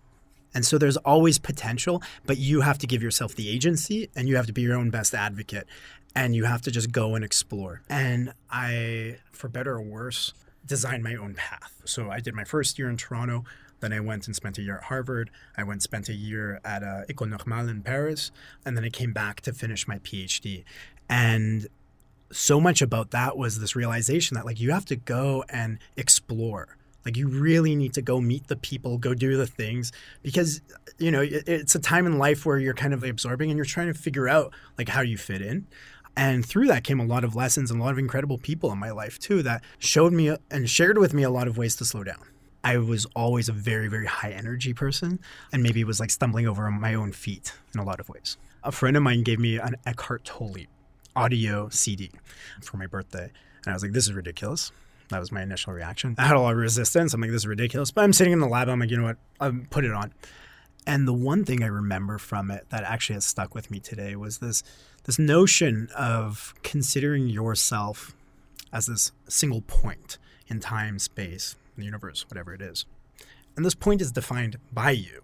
And 0.55 0.65
so 0.65 0.79
there's 0.79 0.97
always 0.99 1.39
potential, 1.39 2.03
but 2.25 2.39
you 2.39 2.63
have 2.63 2.79
to 2.79 2.87
give 2.87 3.03
yourself 3.03 3.35
the 3.35 3.51
agency 3.51 4.09
and 4.17 4.27
you 4.27 4.37
have 4.37 4.47
to 4.47 4.55
be 4.55 4.63
your 4.63 4.75
own 4.75 4.89
best 4.89 5.15
advocate 5.15 5.67
and 6.15 6.35
you 6.35 6.45
have 6.45 6.63
to 6.63 6.71
just 6.71 6.91
go 6.91 7.15
and 7.15 7.23
explore. 7.23 7.83
And 7.91 8.33
I, 8.51 9.19
for 9.33 9.49
better 9.49 9.75
or 9.75 9.83
worse, 9.83 10.33
designed 10.67 11.03
my 11.03 11.15
own 11.15 11.35
path. 11.35 11.81
So 11.85 12.11
I 12.11 12.21
did 12.21 12.35
my 12.35 12.45
first 12.45 12.79
year 12.79 12.89
in 12.89 12.97
Toronto. 12.97 13.45
Then 13.81 13.93
I 13.93 14.01
went 14.01 14.27
and 14.27 14.35
spent 14.35 14.59
a 14.59 14.63
year 14.63 14.79
at 14.79 14.85
Harvard. 14.85 15.31
I 15.57 15.63
went 15.63 15.83
spent 15.83 16.09
a 16.09 16.15
year 16.15 16.61
at 16.65 16.83
uh, 16.83 17.03
École 17.09 17.29
Normale 17.29 17.69
in 17.69 17.83
Paris. 17.83 18.31
And 18.65 18.77
then 18.77 18.85
I 18.85 18.89
came 18.89 19.13
back 19.13 19.41
to 19.43 19.53
finish 19.53 19.87
my 19.87 19.99
PhD. 19.99 20.65
And 21.09 21.69
so 22.33 22.61
much 22.61 22.83
about 22.83 23.11
that 23.13 23.37
was 23.37 23.61
this 23.61 23.77
realization 23.77 24.35
that 24.35 24.45
like 24.45 24.61
you 24.61 24.73
have 24.73 24.85
to 24.87 24.97
go 24.97 25.45
and 25.49 25.79
explore 25.97 26.77
like 27.05 27.17
you 27.17 27.29
really 27.29 27.77
need 27.77 27.95
to 27.95 28.03
go 28.03 28.21
meet 28.21 28.49
the 28.49 28.57
people 28.57 28.99
go 28.99 29.15
do 29.15 29.37
the 29.37 29.47
things 29.47 29.93
because 30.23 30.61
you 30.99 31.11
know 31.11 31.23
it, 31.23 31.45
it's 31.47 31.75
a 31.75 31.79
time 31.79 32.05
in 32.05 32.19
life 32.19 32.45
where 32.45 32.59
you're 32.59 32.75
kind 32.75 32.93
of 32.93 33.05
absorbing 33.05 33.49
and 33.51 33.57
you're 33.57 33.65
trying 33.65 33.87
to 33.87 33.95
figure 33.95 34.29
out 34.29 34.53
like 34.77 34.89
how 34.89 35.01
you 35.01 35.17
fit 35.17 35.41
in 35.41 35.67
and 36.17 36.45
through 36.45 36.67
that 36.67 36.85
came 36.85 36.99
a 36.99 37.05
lot 37.05 37.25
of 37.25 37.37
lessons 37.37 37.71
and 37.71 37.81
a 37.81 37.85
lot 37.85 37.93
of 37.93 37.99
incredible 37.99 38.39
people 38.39 38.73
in 38.73 38.79
my 38.79 38.91
life 38.91 39.19
too 39.19 39.43
that 39.43 39.63
showed 39.79 40.13
me 40.13 40.35
and 40.51 40.71
shared 40.71 40.99
with 40.99 41.13
me 41.13 41.23
a 41.23 41.31
lot 41.31 41.47
of 41.47 41.59
ways 41.59 41.77
to 41.77 41.85
slow 41.85 42.03
down 42.03 42.25
I 42.67 42.79
was 42.79 43.07
always 43.15 43.49
a 43.49 43.53
very, 43.53 43.87
very 43.87 44.07
high 44.07 44.33
energy 44.33 44.75
person 44.75 45.21
and 45.53 45.63
maybe 45.63 45.85
was 45.85 46.01
like 46.01 46.11
stumbling 46.11 46.49
over 46.49 46.69
my 46.69 46.95
own 46.95 47.13
feet 47.13 47.53
in 47.73 47.79
a 47.79 47.85
lot 47.85 48.01
of 48.01 48.09
ways. 48.09 48.39
A 48.65 48.73
friend 48.73 48.97
of 48.97 49.05
mine 49.05 49.23
gave 49.23 49.39
me 49.39 49.57
an 49.57 49.77
Eckhart 49.87 50.25
Tolle 50.25 50.67
audio 51.15 51.69
CD 51.69 52.11
for 52.61 52.77
my 52.77 52.89
birthday. 52.89 53.31
And 53.65 53.69
I 53.69 53.73
was 53.73 53.85
like, 53.85 53.93
this 53.93 54.07
is 54.07 54.13
ridiculous. 54.15 54.73
That 55.11 55.21
was 55.21 55.31
my 55.31 55.43
initial 55.43 55.75
reaction. 55.75 56.17
I 56.19 56.27
had 56.27 56.35
a 56.35 56.41
lot 56.41 56.55
of 56.55 56.59
resistance. 56.59 57.15
I'm 57.15 57.21
like, 57.21 57.31
this 57.31 57.43
is 57.43 57.47
ridiculous. 57.47 57.93
But 57.93 58.03
I'm 58.03 58.13
sitting 58.13 58.33
in 58.33 58.41
the 58.41 58.49
lab. 58.49 58.69
I'm 58.69 58.81
like, 58.81 58.91
you 58.91 58.97
know 58.97 59.05
what? 59.05 59.19
I'll 59.41 59.61
put 59.71 59.85
it 59.85 59.93
on. 59.93 60.13
And 60.89 61.07
the 61.07 61.13
one 61.13 61.45
thing 61.45 61.63
I 61.63 61.69
remember 61.69 62.19
from 62.19 62.51
it 62.51 62.67
that 62.71 62.83
actually 62.83 63.15
has 63.15 63.25
stuck 63.25 63.55
with 63.55 63.71
me 63.71 63.79
today 63.79 64.17
was 64.17 64.39
this 64.39 64.65
this 65.07 65.19
notion 65.19 65.89
of 65.97 66.53
considering 66.63 67.29
yourself 67.29 68.15
as 68.73 68.87
this 68.87 69.13
single 69.29 69.63
point 69.63 70.19
in 70.49 70.61
time, 70.61 70.99
space, 70.99 71.55
the 71.79 71.85
universe, 71.85 72.27
whatever 72.29 72.53
it 72.53 72.61
is. 72.61 72.85
And 73.55 73.65
this 73.65 73.75
point 73.75 74.03
is 74.03 74.13
defined 74.13 74.59
by 74.73 74.91
you, 74.91 75.23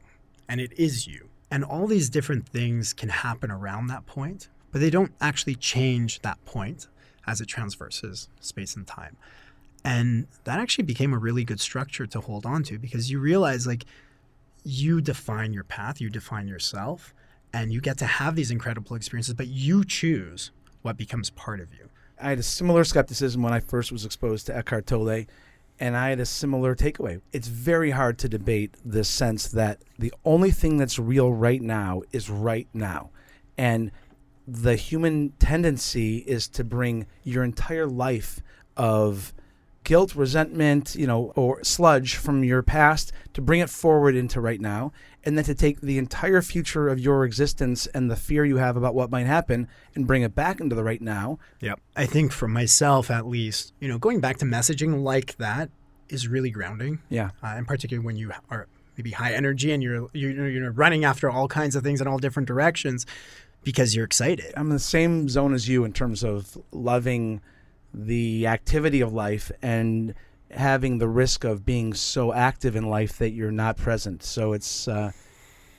and 0.49 0.61
it 0.61 0.73
is 0.79 1.07
you. 1.07 1.29
And 1.51 1.65
all 1.65 1.87
these 1.87 2.09
different 2.09 2.49
things 2.49 2.93
can 2.93 3.11
happen 3.11 3.51
around 3.51 3.89
that 3.89 4.07
point, 4.07 4.49
but 4.71 4.81
they 4.81 4.89
don't 4.89 5.13
actually 5.21 5.57
change 5.57 6.21
that 6.21 6.43
point 6.45 6.87
as 7.27 7.41
it 7.41 7.47
transverses 7.47 8.29
space 8.41 8.75
and 8.75 8.87
time. 8.87 9.17
And 9.85 10.29
that 10.45 10.61
actually 10.61 10.85
became 10.85 11.13
a 11.13 11.19
really 11.19 11.45
good 11.45 11.61
structure 11.61 12.07
to 12.07 12.21
hold 12.21 12.47
on 12.47 12.63
to 12.65 12.79
because 12.79 13.11
you 13.11 13.19
realize 13.19 13.67
like 13.67 13.85
you 14.65 15.01
define 15.01 15.53
your 15.53 15.65
path, 15.65 16.01
you 16.01 16.09
define 16.09 16.47
yourself, 16.47 17.13
and 17.53 17.73
you 17.73 17.81
get 17.81 17.99
to 17.99 18.07
have 18.07 18.37
these 18.37 18.51
incredible 18.51 18.97
experiences, 18.97 19.35
but 19.35 19.49
you 19.49 19.85
choose 19.85 20.51
what 20.83 20.97
becomes 20.97 21.31
part 21.31 21.61
of 21.61 21.73
you. 21.75 21.89
I 22.21 22.31
had 22.31 22.39
a 22.39 22.43
similar 22.43 22.85
skepticism 22.85 23.43
when 23.43 23.53
I 23.53 23.61
first 23.61 23.93
was 23.93 24.05
exposed 24.05 24.47
to 24.47 24.57
Eckhart 24.57 24.87
Tolle, 24.87 25.27
and 25.81 25.97
I 25.97 26.11
had 26.11 26.21
a 26.21 26.27
similar 26.27 26.77
takeaway. 26.77 27.21
It's 27.33 27.49
very 27.49 27.91
hard 27.91 28.19
to 28.21 28.29
debate 28.29 28.77
this 28.85 29.09
sense 29.09 29.49
that 29.49 29.83
the 29.99 30.13
only 30.25 30.51
thing 30.51 30.77
that's 30.77 30.99
real 30.99 31.33
right 31.33 31.61
now 31.61 32.03
is 32.13 32.31
right 32.31 32.69
now. 32.73 33.11
And 33.59 33.91
the 34.47 34.77
human 34.77 35.31
tendency 35.39 36.19
is 36.19 36.49
to 36.49 36.65
bring 36.65 37.07
your 37.25 37.43
entire 37.43 37.87
life 37.87 38.41
of 38.77 39.33
guilt, 39.85 40.15
resentment, 40.15 40.95
you 40.95 41.07
know, 41.07 41.33
or 41.37 41.63
sludge 41.65 42.17
from 42.17 42.45
your 42.45 42.63
past 42.63 43.13
to 43.35 43.41
bring 43.41 43.61
it 43.61 43.71
forward 43.71 44.15
into 44.15 44.41
right 44.41 44.61
now, 44.61 44.93
and 45.25 45.37
then 45.37 45.45
to 45.45 45.55
take 45.55 45.81
the 45.81 45.99
entire 45.99 46.43
future 46.43 46.89
of 46.89 47.01
your 47.01 47.25
existence 47.25 47.87
and 47.89 48.11
the 48.11 48.17
fear 48.17 48.45
you 48.45 48.57
have 48.57 48.77
about 48.77 48.95
what 48.95 49.11
might 49.11 49.27
happen 49.27 49.69
and 49.95 50.07
bring 50.07 50.23
it 50.23 50.35
back 50.35 50.61
into 50.61 50.75
the 50.75 50.85
right 50.85 51.03
now. 51.03 51.39
Yep. 51.61 51.81
I 51.97 52.07
think 52.07 52.33
for 52.33 52.49
myself, 52.49 53.11
at 53.11 53.27
least, 53.27 53.73
you 53.81 53.89
know, 53.89 53.99
going 53.99 54.21
back 54.21 54.39
to 54.39 54.45
messaging 54.45 55.03
like 55.03 55.37
that 55.37 55.71
is 56.09 56.29
really 56.29 56.51
grounding. 56.51 57.01
Yeah. 57.09 57.31
Uh, 57.43 57.55
and 57.57 57.67
particularly 57.67 58.05
when 58.05 58.17
you 58.17 58.33
are 58.51 58.69
maybe 58.97 59.11
high 59.11 59.33
energy 59.33 59.73
and 59.73 59.83
you're, 59.83 60.09
you're 60.13 60.49
you're 60.49 60.71
running 60.71 61.05
after 61.05 61.31
all 61.31 61.49
kinds 61.49 61.75
of 61.75 61.83
things 61.83 62.01
in 62.01 62.07
all 62.07 62.19
different 62.19 62.47
directions 62.47 63.07
because 63.65 63.95
you're 63.95 64.05
excited. 64.05 64.53
I'm 64.57 64.67
in 64.67 64.73
the 64.75 64.79
same 64.79 65.29
zone 65.29 65.55
as 65.55 65.69
you 65.69 65.85
in 65.85 65.93
terms 65.93 66.23
of 66.25 66.59
loving 66.73 67.41
the 67.95 68.47
activity 68.47 69.01
of 69.01 69.13
life 69.13 69.51
and 69.63 70.15
having 70.51 70.99
the 70.99 71.09
risk 71.09 71.45
of 71.45 71.65
being 71.65 71.95
so 71.95 72.33
active 72.33 72.77
in 72.77 72.85
life 72.89 73.19
that 73.19 73.31
you're 73.31 73.51
not 73.51 73.77
present. 73.77 74.23
So 74.23 74.53
it's 74.53 74.89
uh, 74.89 75.13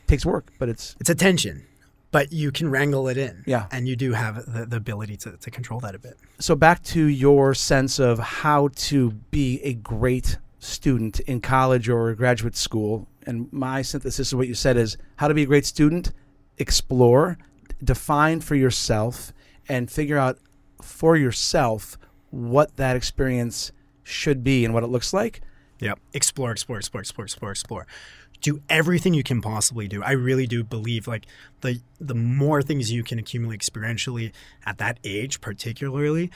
takes 0.08 0.26
work, 0.26 0.52
but 0.60 0.70
it's 0.70 0.96
It's 1.00 1.10
a 1.10 1.16
tension, 1.16 1.66
but 2.12 2.32
you 2.32 2.52
can 2.52 2.70
wrangle 2.70 3.08
it 3.08 3.18
in. 3.18 3.44
Yeah. 3.46 3.68
And 3.72 3.88
you 3.88 3.96
do 3.96 4.14
have 4.14 4.52
the, 4.52 4.66
the 4.66 4.78
ability 4.78 5.18
to, 5.18 5.38
to 5.38 5.52
control 5.52 5.80
that 5.82 5.96
a 5.96 6.00
bit. 6.00 6.18
so 6.40 6.56
back 6.56 6.84
to 6.84 7.06
your 7.06 7.54
sense 7.54 8.00
of 8.00 8.20
how 8.20 8.70
to 8.76 9.12
be 9.32 9.60
a 9.64 9.74
great 9.74 10.38
student 10.60 11.20
in 11.22 11.42
college 11.42 11.90
or 11.90 12.14
graduate 12.16 12.56
school. 12.56 13.08
And 13.26 13.52
my 13.52 13.82
synthesis 13.82 14.32
of 14.32 14.40
what 14.40 14.48
you 14.48 14.54
said 14.56 14.78
is 14.78 14.98
how 15.18 15.28
to 15.28 15.34
be 15.34 15.44
a 15.44 15.46
great 15.46 15.66
student, 15.66 16.12
explore, 16.58 17.38
define 17.84 18.40
for 18.40 18.56
yourself, 18.56 19.34
and 19.68 19.92
figure 19.92 20.18
out 20.18 20.38
for 20.82 21.16
yourself 21.16 21.98
what 22.34 22.78
that 22.78 22.96
experience 22.96 23.72
should 24.02 24.44
be 24.44 24.66
and 24.66 24.74
what 24.74 24.84
it 24.84 24.88
looks 24.88 25.14
like. 25.14 25.42
Yep. 25.80 26.00
Explore, 26.14 26.52
explore, 26.52 26.80
explore, 26.80 27.02
explore, 27.02 27.26
explore, 27.26 27.52
explore. 27.52 27.88
Do 28.42 28.60
everything 28.70 29.14
you 29.14 29.24
can 29.24 29.40
possibly 29.40 29.88
do. 29.88 30.02
I 30.02 30.12
really 30.12 30.48
do 30.48 30.64
believe 30.64 31.08
like 31.08 31.28
the 31.62 31.80
the 32.00 32.16
more 32.16 32.62
things 32.62 32.92
you 32.92 33.04
can 33.04 33.20
accumulate 33.20 33.62
experientially 33.62 34.34
at 34.66 34.80
that 34.80 34.98
age, 35.04 35.42
particularly, 35.42 36.32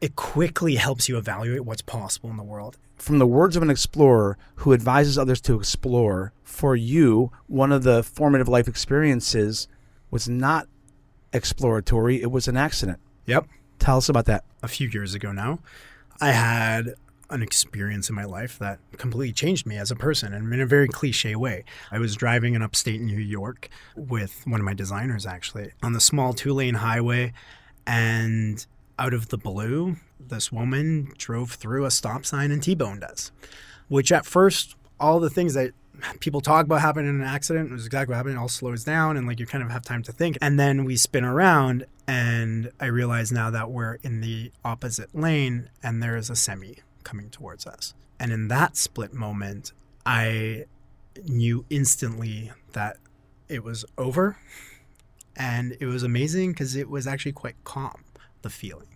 it 0.00 0.14
quickly 0.16 0.76
helps 0.76 1.08
you 1.08 1.16
evaluate 1.16 1.64
what's 1.64 1.82
possible 1.82 2.30
in 2.30 2.36
the 2.36 2.44
world. 2.44 2.76
From 2.96 3.18
the 3.18 3.26
words 3.26 3.56
of 3.56 3.62
an 3.62 3.70
explorer 3.70 4.36
who 4.56 4.72
advises 4.72 5.16
others 5.16 5.40
to 5.42 5.54
explore, 5.54 6.32
for 6.42 6.76
you, 6.76 7.32
one 7.46 7.72
of 7.72 7.84
the 7.84 8.02
formative 8.02 8.48
life 8.48 8.68
experiences 8.68 9.66
was 10.10 10.28
not 10.28 10.68
exploratory, 11.32 12.20
it 12.20 12.30
was 12.30 12.48
an 12.48 12.56
accident. 12.56 12.98
Yep. 13.26 13.46
Tell 13.78 13.98
us 13.98 14.08
about 14.08 14.26
that. 14.26 14.44
A 14.62 14.68
few 14.68 14.88
years 14.88 15.14
ago 15.14 15.32
now, 15.32 15.60
I 16.20 16.32
had 16.32 16.94
an 17.30 17.42
experience 17.42 18.08
in 18.08 18.14
my 18.14 18.24
life 18.24 18.58
that 18.58 18.78
completely 18.96 19.32
changed 19.32 19.66
me 19.66 19.76
as 19.76 19.90
a 19.90 19.96
person 19.96 20.32
and 20.32 20.52
in 20.52 20.60
a 20.60 20.66
very 20.66 20.88
cliche 20.88 21.36
way. 21.36 21.64
I 21.90 21.98
was 21.98 22.16
driving 22.16 22.54
in 22.54 22.62
upstate 22.62 23.00
New 23.00 23.18
York 23.18 23.68
with 23.94 24.46
one 24.46 24.60
of 24.60 24.64
my 24.64 24.74
designers 24.74 25.26
actually 25.26 25.72
on 25.82 25.92
the 25.92 26.00
small 26.00 26.32
two 26.32 26.54
lane 26.54 26.74
highway 26.74 27.32
and 27.86 28.64
out 28.98 29.14
of 29.14 29.28
the 29.28 29.38
blue, 29.38 29.96
this 30.18 30.50
woman 30.50 31.12
drove 31.16 31.52
through 31.52 31.84
a 31.84 31.90
stop 31.90 32.26
sign 32.26 32.50
and 32.50 32.62
T 32.62 32.74
boned 32.74 33.04
us, 33.04 33.30
which 33.88 34.10
at 34.10 34.26
first, 34.26 34.74
all 34.98 35.20
the 35.20 35.30
things 35.30 35.54
that 35.54 35.72
people 36.20 36.40
talk 36.40 36.64
about 36.64 36.80
happening 36.80 37.08
in 37.08 37.20
an 37.20 37.26
accident 37.26 37.70
it 37.70 37.72
was 37.72 37.86
exactly 37.86 38.12
what 38.12 38.16
happened. 38.18 38.36
It 38.36 38.38
all 38.38 38.48
slows 38.48 38.84
down 38.84 39.16
and 39.16 39.26
like 39.26 39.40
you 39.40 39.46
kind 39.46 39.64
of 39.64 39.70
have 39.70 39.82
time 39.82 40.02
to 40.04 40.12
think. 40.12 40.38
And 40.40 40.58
then 40.58 40.84
we 40.84 40.96
spin 40.96 41.24
around 41.24 41.86
and 42.06 42.70
I 42.80 42.86
realize 42.86 43.32
now 43.32 43.50
that 43.50 43.70
we're 43.70 43.94
in 44.02 44.20
the 44.20 44.52
opposite 44.64 45.14
lane 45.14 45.70
and 45.82 46.02
there 46.02 46.16
is 46.16 46.30
a 46.30 46.36
semi 46.36 46.78
coming 47.04 47.30
towards 47.30 47.66
us. 47.66 47.94
And 48.20 48.32
in 48.32 48.48
that 48.48 48.76
split 48.76 49.12
moment, 49.12 49.72
I 50.04 50.64
knew 51.24 51.64
instantly 51.70 52.52
that 52.72 52.96
it 53.48 53.64
was 53.64 53.84
over. 53.96 54.36
And 55.36 55.76
it 55.80 55.86
was 55.86 56.02
amazing 56.02 56.52
because 56.52 56.74
it 56.74 56.90
was 56.90 57.06
actually 57.06 57.32
quite 57.32 57.54
calm, 57.64 58.04
the 58.42 58.50
feeling. 58.50 58.88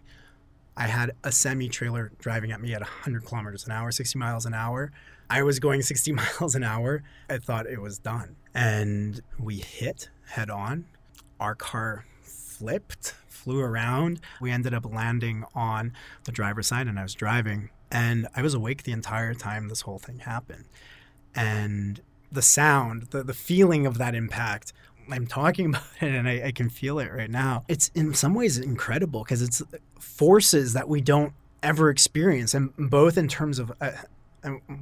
I 0.77 0.87
had 0.87 1.13
a 1.23 1.33
semi 1.33 1.69
trailer 1.69 2.13
driving 2.19 2.53
at 2.53 2.61
me 2.61 2.75
at 2.75 2.81
100 2.81 3.25
kilometers 3.25 3.67
an 3.67 3.73
hour, 3.73 3.91
60 3.91 4.19
miles 4.19 4.47
an 4.47 4.55
hour. 4.55 4.93
I 5.29 5.43
was 5.43 5.59
going 5.59 5.83
60 5.93 6.13
miles 6.13 6.55
an 6.55 6.65
hour. 6.65 7.03
I 7.29 7.39
thought 7.39 7.67
it 7.67 7.81
was 7.81 7.99
done. 7.99 8.37
And 8.55 9.21
we 9.39 9.57
hit 9.57 10.11
head 10.27 10.51
on. 10.51 10.87
Our 11.41 11.55
car 11.55 12.07
flipped, 12.23 13.15
flew 13.29 13.61
around. 13.61 14.21
We 14.41 14.51
ended 14.51 14.75
up 14.75 14.87
landing 14.87 15.45
on 15.55 15.93
the 16.25 16.33
driver's 16.33 16.69
side, 16.69 16.87
and 16.87 16.99
I 16.99 17.03
was 17.03 17.15
driving. 17.15 17.71
And 17.91 18.27
I 18.35 18.43
was 18.43 18.55
awake 18.55 18.85
the 18.85 18.93
entire 18.93 19.35
time 19.35 19.69
this 19.69 19.83
whole 19.83 19.99
thing 19.99 20.21
happened. 20.21 20.65
And 21.35 22.01
the 22.31 22.43
sound, 22.43 23.09
the, 23.11 23.23
the 23.23 23.35
feeling 23.35 23.85
of 23.85 23.99
that 23.99 24.15
impact, 24.15 24.73
I'm 25.11 25.27
talking 25.27 25.67
about 25.71 25.83
it 26.01 26.15
and 26.15 26.29
I, 26.29 26.47
I 26.47 26.53
can 26.53 26.69
feel 26.69 26.99
it 26.99 27.13
right 27.13 27.31
now. 27.31 27.65
It's 27.69 27.91
in 27.95 28.15
some 28.15 28.35
ways 28.35 28.59
incredible 28.59 29.23
because 29.25 29.43
it's 29.43 29.63
forces 29.99 30.73
that 30.75 30.89
we 30.89 31.01
don't 31.01 31.33
ever 31.63 31.91
experience, 31.91 32.55
and 32.55 32.73
both 32.77 33.17
in 33.17 33.29
terms 33.29 33.59
of. 33.59 33.73
Uh, 33.81 33.93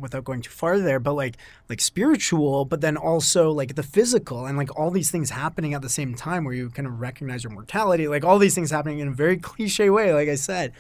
without 0.00 0.25
going 0.25 0.41
too 0.41 0.49
far 0.49 0.79
there 0.79 0.99
but 0.99 1.12
like 1.12 1.37
like 1.69 1.83
spiritual 1.83 2.65
but 2.65 2.81
then 2.81 2.97
also 2.97 3.50
like 3.50 3.75
the 3.75 3.83
physical 3.83 4.47
and 4.47 4.57
like 4.57 4.75
all 4.75 4.91
these 4.91 5.11
things 5.11 5.29
happening 5.29 5.75
at 5.75 5.83
the 5.83 5.89
same 5.91 6.15
time 6.15 6.45
where 6.45 6.55
you 6.55 6.71
kind 6.71 6.89
of 6.89 6.99
recognize 6.99 7.45
your 7.45 7.53
mortality 7.53 8.09
like 8.09 8.25
all 8.25 8.39
these 8.39 8.55
things 8.55 8.71
happening 8.71 9.00
in 9.00 9.09
a 9.09 9.11
very 9.11 9.37
cliche 9.37 9.91
way 9.91 10.15
like 10.15 10.31
i 10.31 10.35
said 10.35 10.73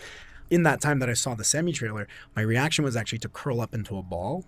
in 0.50 0.64
that 0.64 0.80
time 0.80 0.98
that 0.98 1.08
I 1.08 1.14
saw 1.14 1.34
the 1.34 1.44
semi 1.44 1.72
trailer, 1.72 2.08
my 2.36 2.42
reaction 2.42 2.84
was 2.84 2.96
actually 2.96 3.20
to 3.20 3.28
curl 3.28 3.60
up 3.60 3.72
into 3.72 3.96
a 3.96 4.02
ball. 4.02 4.44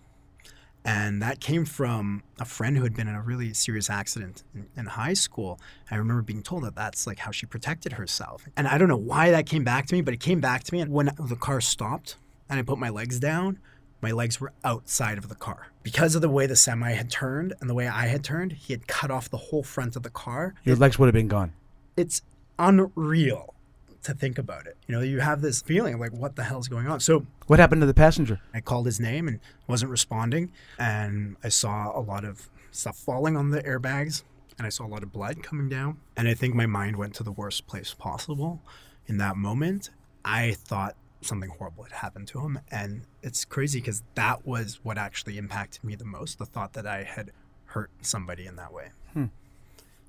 And 0.85 1.23
that 1.23 1.41
came 1.41 1.65
from 1.65 2.23
a 2.41 2.45
friend 2.45 2.77
who 2.77 2.83
had 2.83 2.95
been 2.95 3.07
in 3.07 3.15
a 3.15 3.23
really 3.23 3.55
serious 3.55 3.89
accident 3.89 4.43
in, 4.55 4.67
in, 4.77 4.87
high 4.87 5.15
school. 5.15 5.61
I 5.91 5.97
remember 5.97 6.23
being 6.23 6.43
told 6.43 6.65
that 6.65 6.75
that's 6.75 7.07
like 7.07 7.21
how 7.21 7.31
she 7.31 7.47
protected 7.47 7.93
herself. 7.93 8.49
And 8.57 8.67
I 8.67 8.79
don't 8.79 8.89
know 8.89 8.97
why 8.97 9.31
that 9.31 9.47
came 9.47 9.63
back 9.63 9.87
to 9.87 9.95
me, 9.95 10.01
but 10.01 10.13
it 10.13 10.21
came 10.21 10.41
back 10.41 10.65
to 10.65 10.75
me. 10.75 10.81
And 10.81 10.93
when 10.93 11.11
the 11.19 11.37
car 11.37 11.61
stopped 11.61 12.17
and 12.49 12.59
I 12.59 12.63
put 12.63 12.79
my 12.79 12.89
legs 12.89 13.21
down, 13.21 13.59
my 14.01 14.11
legs 14.11 14.41
were 14.41 14.53
outside 14.65 15.19
of 15.19 15.29
the 15.29 15.37
car. 15.37 15.69
Because 15.85 16.17
of 16.17 16.23
the 16.23 16.29
way 16.29 16.47
the 16.47 16.57
semi 16.57 16.91
had 16.91 17.11
turned 17.11 17.55
and 17.61 17.71
the 17.71 17.75
way 17.75 17.87
I 17.87 18.07
had 18.09 18.25
turned, 18.25 18.53
he 18.53 18.73
had 18.73 18.89
cut 18.89 19.13
off 19.13 19.31
the 19.31 19.37
whole 19.37 19.63
front 19.63 19.95
of 19.95 20.03
the 20.03 20.11
car. 20.11 20.55
Your 20.65 20.75
legs 20.75 20.99
would 20.99 21.07
have 21.07 21.15
been 21.15 21.29
gone. 21.29 21.53
It's 21.97 22.23
unreal 22.59 23.55
to 24.03 24.15
think 24.15 24.39
about 24.39 24.67
it. 24.67 24.77
You 24.87 24.95
know, 24.95 25.01
you 25.01 25.21
have 25.21 25.41
this 25.41 25.63
feeling 25.63 25.99
like, 25.99 26.13
what 26.13 26.37
the 26.37 26.45
hell's 26.45 26.69
going 26.69 26.87
on? 26.87 27.01
So, 27.01 27.27
what 27.47 27.59
happened 27.59 27.83
to 27.83 27.87
the 27.87 27.95
passenger? 27.95 28.41
I 28.53 28.61
called 28.61 28.87
his 28.87 29.01
name 29.01 29.29
and 29.29 29.41
wasn't 29.67 29.91
responding. 29.91 30.53
And 30.79 31.37
I 31.43 31.49
saw 31.49 31.97
a 31.97 32.01
lot 32.01 32.25
of 32.25 32.51
stuff 32.71 32.97
falling 32.97 33.37
on 33.37 33.51
the 33.51 33.63
airbags 33.63 34.23
and 34.59 34.67
I 34.67 34.71
saw 34.71 34.87
a 34.87 34.89
lot 34.89 35.03
of 35.03 35.13
blood 35.13 35.43
coming 35.43 35.69
down. 35.69 35.99
And 36.17 36.29
I 36.29 36.35
think 36.35 36.55
my 36.55 36.67
mind 36.67 36.97
went 36.97 37.15
to 37.15 37.23
the 37.23 37.33
worst 37.33 37.67
place 37.67 37.95
possible 37.95 38.63
in 39.07 39.19
that 39.19 39.37
moment. 39.37 39.91
I 40.25 40.53
thought 40.53 40.97
something 41.21 41.51
horrible 41.51 41.85
had 41.85 41.93
happened 41.93 42.29
to 42.29 42.41
him. 42.41 42.61
And 42.71 43.03
it's 43.23 43.45
crazy 43.45 43.81
because 43.81 44.03
that 44.15 44.47
was 44.47 44.81
what 44.83 44.99
actually 44.99 45.39
impacted 45.39 45.85
me 45.85 45.95
the 45.95 46.05
most 46.05 46.39
the 46.39 46.47
thought 46.47 46.73
that 46.75 46.87
I 46.87 47.05
had 47.05 47.31
hurt 47.67 47.91
somebody 48.03 48.47
in 48.47 48.57
that 48.57 48.73
way. 48.73 48.91
Hmm 49.13 49.27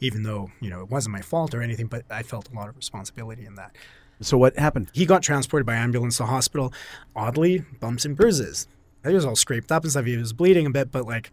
even 0.04 0.24
though 0.24 0.52
you 0.60 0.70
know 0.70 0.82
it 0.82 0.90
wasn't 0.90 1.12
my 1.14 1.22
fault 1.22 1.56
or 1.56 1.62
anything 1.62 1.88
but 1.88 2.04
i 2.10 2.22
felt 2.22 2.50
a 2.52 2.56
lot 2.56 2.70
of 2.70 2.76
responsibility 2.76 3.46
in 3.46 3.56
that. 3.56 3.76
So 4.22 4.38
what 4.38 4.58
happened? 4.58 4.90
He 4.94 5.06
got 5.06 5.22
transported 5.22 5.66
by 5.66 5.76
ambulance 5.76 6.18
to 6.18 6.26
hospital. 6.26 6.72
Oddly 7.16 7.66
bumps 7.82 8.06
and 8.06 8.16
bruises. 8.16 8.68
He 9.06 9.14
was 9.14 9.26
all 9.26 9.36
scraped 9.36 9.70
up 9.72 9.84
and 9.84 9.92
stuff. 9.92 10.06
He 10.06 10.16
was 10.16 10.34
bleeding 10.34 10.66
a 10.66 10.70
bit 10.70 10.92
but 10.92 11.06
like 11.06 11.32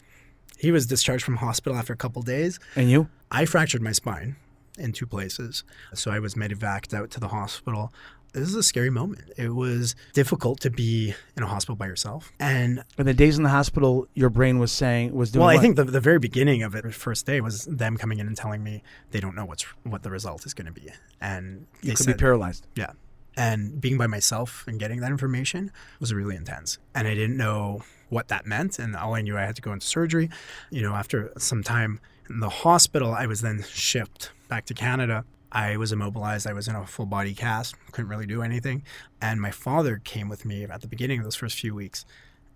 he 0.59 0.73
was 0.73 0.87
discharged 0.87 1.25
from 1.25 1.37
hospital 1.37 1.79
after 1.79 1.93
a 1.93 1.97
couple 1.97 2.23
days. 2.23 2.59
And 2.77 2.91
you? 2.91 3.09
I 3.31 3.45
fractured 3.45 3.83
my 3.83 3.93
spine 3.93 4.37
in 4.79 4.93
two 4.93 5.07
places. 5.07 5.63
So 5.95 6.11
i 6.11 6.19
was 6.19 6.35
medevaced 6.35 6.95
out 6.95 7.11
to 7.11 7.21
the 7.21 7.29
hospital 7.29 7.93
this 8.33 8.49
is 8.49 8.55
a 8.55 8.63
scary 8.63 8.91
moment. 8.91 9.31
It 9.37 9.55
was 9.55 9.95
difficult 10.13 10.61
to 10.61 10.71
be 10.71 11.15
in 11.37 11.43
a 11.43 11.47
hospital 11.47 11.77
by 11.77 11.87
yourself. 11.87 12.33
And 12.39 12.85
in 12.99 13.07
the 13.07 13.15
days 13.15 13.37
in 13.37 13.43
the 13.43 13.51
hospital, 13.51 14.07
your 14.15 14.31
brain 14.31 14.59
was 14.59 14.73
saying 14.73 15.15
was 15.15 15.33
doing. 15.33 15.41
Well, 15.41 15.55
what? 15.55 15.59
I 15.59 15.63
think 15.63 15.77
the, 15.77 15.85
the 15.85 16.01
very 16.01 16.19
beginning 16.19 16.63
of 16.63 16.75
it, 16.75 16.85
the 16.85 16.93
first 16.93 17.27
day, 17.27 17.41
was 17.41 17.65
them 17.65 17.97
coming 17.97 18.19
in 18.19 18.27
and 18.27 18.37
telling 18.37 18.63
me 18.63 18.83
they 19.11 19.21
don't 19.21 19.35
know 19.35 19.45
what's 19.45 19.63
what 19.85 20.03
the 20.03 20.11
result 20.11 20.47
is 20.47 20.55
going 20.55 20.67
to 20.67 20.73
be, 20.73 20.91
and 21.21 21.67
you 21.83 21.91
could 21.91 22.05
said, 22.05 22.17
be 22.17 22.21
paralyzed. 22.21 22.67
Yeah, 22.77 22.93
and 23.37 23.81
being 23.81 23.99
by 23.99 24.07
myself 24.07 24.65
and 24.67 24.79
getting 24.79 25.01
that 25.01 25.11
information 25.11 25.73
was 25.99 26.13
really 26.15 26.37
intense, 26.37 26.79
and 26.95 27.09
I 27.09 27.15
didn't 27.15 27.37
know 27.37 27.83
what 28.09 28.29
that 28.29 28.47
meant, 28.47 28.79
and 28.79 28.97
all 28.97 29.15
I 29.15 29.23
knew 29.23 29.37
I 29.37 29.43
had 29.43 29.57
to 29.57 29.63
go 29.63 29.73
into 29.73 29.87
surgery. 29.87 30.31
You 30.71 30.83
know, 30.83 30.95
after 30.95 31.33
some 31.39 31.63
time 31.63 32.01
in 32.29 32.41
the 32.41 32.49
hospital, 32.49 33.13
I 33.13 33.27
was 33.27 33.41
then 33.41 33.65
shipped 33.69 34.33
back 34.49 34.67
to 34.67 34.75
Canada 34.75 35.25
I 35.53 35.77
was 35.77 35.93
immobilized. 35.93 36.47
I 36.47 36.53
was 36.53 36.69
in 36.69 36.77
a 36.77 36.87
full 36.87 37.07
body 37.07 37.35
cast, 37.35 37.75
couldn't 37.93 38.11
really 38.11 38.27
do 38.27 38.43
anything. 38.43 38.85
And 39.21 39.41
my 39.41 39.51
father 39.51 40.01
came 40.03 40.29
with 40.29 40.45
me 40.45 40.65
at 40.65 40.81
the 40.81 40.89
beginning 40.89 41.19
of 41.19 41.25
those 41.25 41.37
first 41.37 41.59
few 41.59 41.75
weeks 41.75 42.05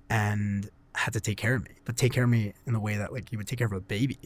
and 0.08 0.70
had 0.94 1.12
to 1.14 1.20
take 1.20 1.38
care 1.38 1.54
of 1.54 1.64
me, 1.64 1.72
but 1.84 1.96
take 1.96 2.12
care 2.12 2.24
of 2.24 2.30
me 2.30 2.54
in 2.66 2.72
the 2.72 2.80
way 2.80 2.96
that 2.96 3.12
like 3.12 3.30
he 3.30 3.36
would 3.36 3.48
take 3.48 3.58
care 3.58 3.66
of 3.66 3.72
a 3.72 3.80
baby. 3.80 4.18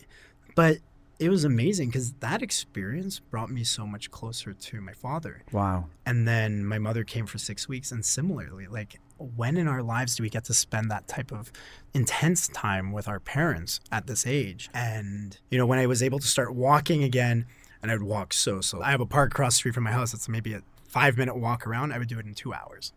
But 0.54 0.78
it 1.18 1.30
was 1.30 1.44
amazing 1.44 1.88
because 1.88 2.12
that 2.20 2.42
experience 2.42 3.18
brought 3.18 3.50
me 3.50 3.64
so 3.64 3.86
much 3.86 4.10
closer 4.10 4.52
to 4.52 4.80
my 4.80 4.92
father. 4.92 5.42
Wow. 5.50 5.86
And 6.06 6.28
then 6.28 6.64
my 6.64 6.78
mother 6.78 7.02
came 7.04 7.26
for 7.26 7.38
six 7.38 7.68
weeks. 7.68 7.90
And 7.90 8.04
similarly, 8.04 8.66
like, 8.68 9.00
when 9.16 9.56
in 9.56 9.66
our 9.66 9.82
lives 9.82 10.14
do 10.14 10.22
we 10.22 10.30
get 10.30 10.44
to 10.44 10.54
spend 10.54 10.90
that 10.90 11.08
type 11.08 11.32
of 11.32 11.50
intense 11.92 12.46
time 12.48 12.92
with 12.92 13.08
our 13.08 13.18
parents 13.18 13.80
at 13.90 14.06
this 14.06 14.26
age? 14.26 14.70
And, 14.72 15.36
you 15.50 15.58
know, 15.58 15.66
when 15.66 15.80
I 15.80 15.86
was 15.86 16.02
able 16.04 16.20
to 16.20 16.26
start 16.26 16.54
walking 16.54 17.02
again, 17.02 17.46
and 17.82 17.90
I'd 17.90 18.02
walk 18.02 18.32
so 18.32 18.60
slow. 18.60 18.82
I 18.82 18.90
have 18.90 19.00
a 19.00 19.06
park 19.06 19.32
across 19.32 19.54
the 19.54 19.58
street 19.58 19.74
from 19.74 19.84
my 19.84 19.92
house. 19.92 20.14
It's 20.14 20.28
maybe 20.28 20.54
a 20.54 20.62
five 20.88 21.16
minute 21.16 21.36
walk 21.36 21.66
around. 21.66 21.92
I 21.92 21.98
would 21.98 22.08
do 22.08 22.18
it 22.18 22.26
in 22.26 22.34
two 22.34 22.52
hours. 22.52 22.92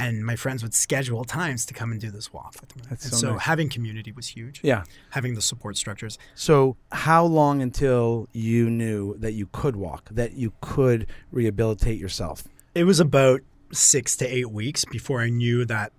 And 0.00 0.24
my 0.24 0.36
friends 0.36 0.62
would 0.62 0.74
schedule 0.74 1.24
times 1.24 1.66
to 1.66 1.74
come 1.74 1.90
and 1.90 2.00
do 2.00 2.10
this 2.10 2.32
walk 2.32 2.54
with 2.60 2.76
me. 2.76 2.82
That's 2.88 3.04
and 3.06 3.14
so 3.14 3.18
so 3.18 3.32
nice. 3.32 3.42
having 3.42 3.68
community 3.68 4.12
was 4.12 4.28
huge. 4.28 4.60
Yeah. 4.62 4.84
Having 5.10 5.34
the 5.34 5.42
support 5.42 5.76
structures. 5.76 6.18
So, 6.36 6.76
how 6.92 7.24
long 7.24 7.62
until 7.62 8.28
you 8.32 8.70
knew 8.70 9.16
that 9.18 9.32
you 9.32 9.48
could 9.50 9.74
walk, 9.74 10.08
that 10.12 10.34
you 10.34 10.52
could 10.60 11.08
rehabilitate 11.32 11.98
yourself? 11.98 12.44
It 12.76 12.84
was 12.84 13.00
about 13.00 13.40
six 13.72 14.16
to 14.18 14.26
eight 14.26 14.50
weeks 14.52 14.84
before 14.84 15.20
I 15.20 15.30
knew 15.30 15.64
that 15.64 15.92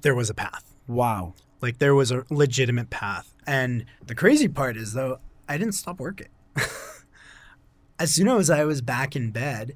there 0.00 0.14
was 0.14 0.28
a 0.28 0.34
path. 0.34 0.74
Wow. 0.88 1.34
Like 1.60 1.78
there 1.78 1.94
was 1.94 2.10
a 2.10 2.24
legitimate 2.30 2.90
path. 2.90 3.32
And 3.46 3.86
the 4.04 4.14
crazy 4.16 4.48
part 4.48 4.76
is, 4.76 4.92
though, 4.92 5.20
I 5.48 5.56
didn't 5.56 5.74
stop 5.74 6.00
working. 6.00 6.28
as 7.98 8.12
soon 8.12 8.28
as 8.28 8.50
I 8.50 8.64
was 8.64 8.80
back 8.80 9.16
in 9.16 9.30
bed 9.30 9.74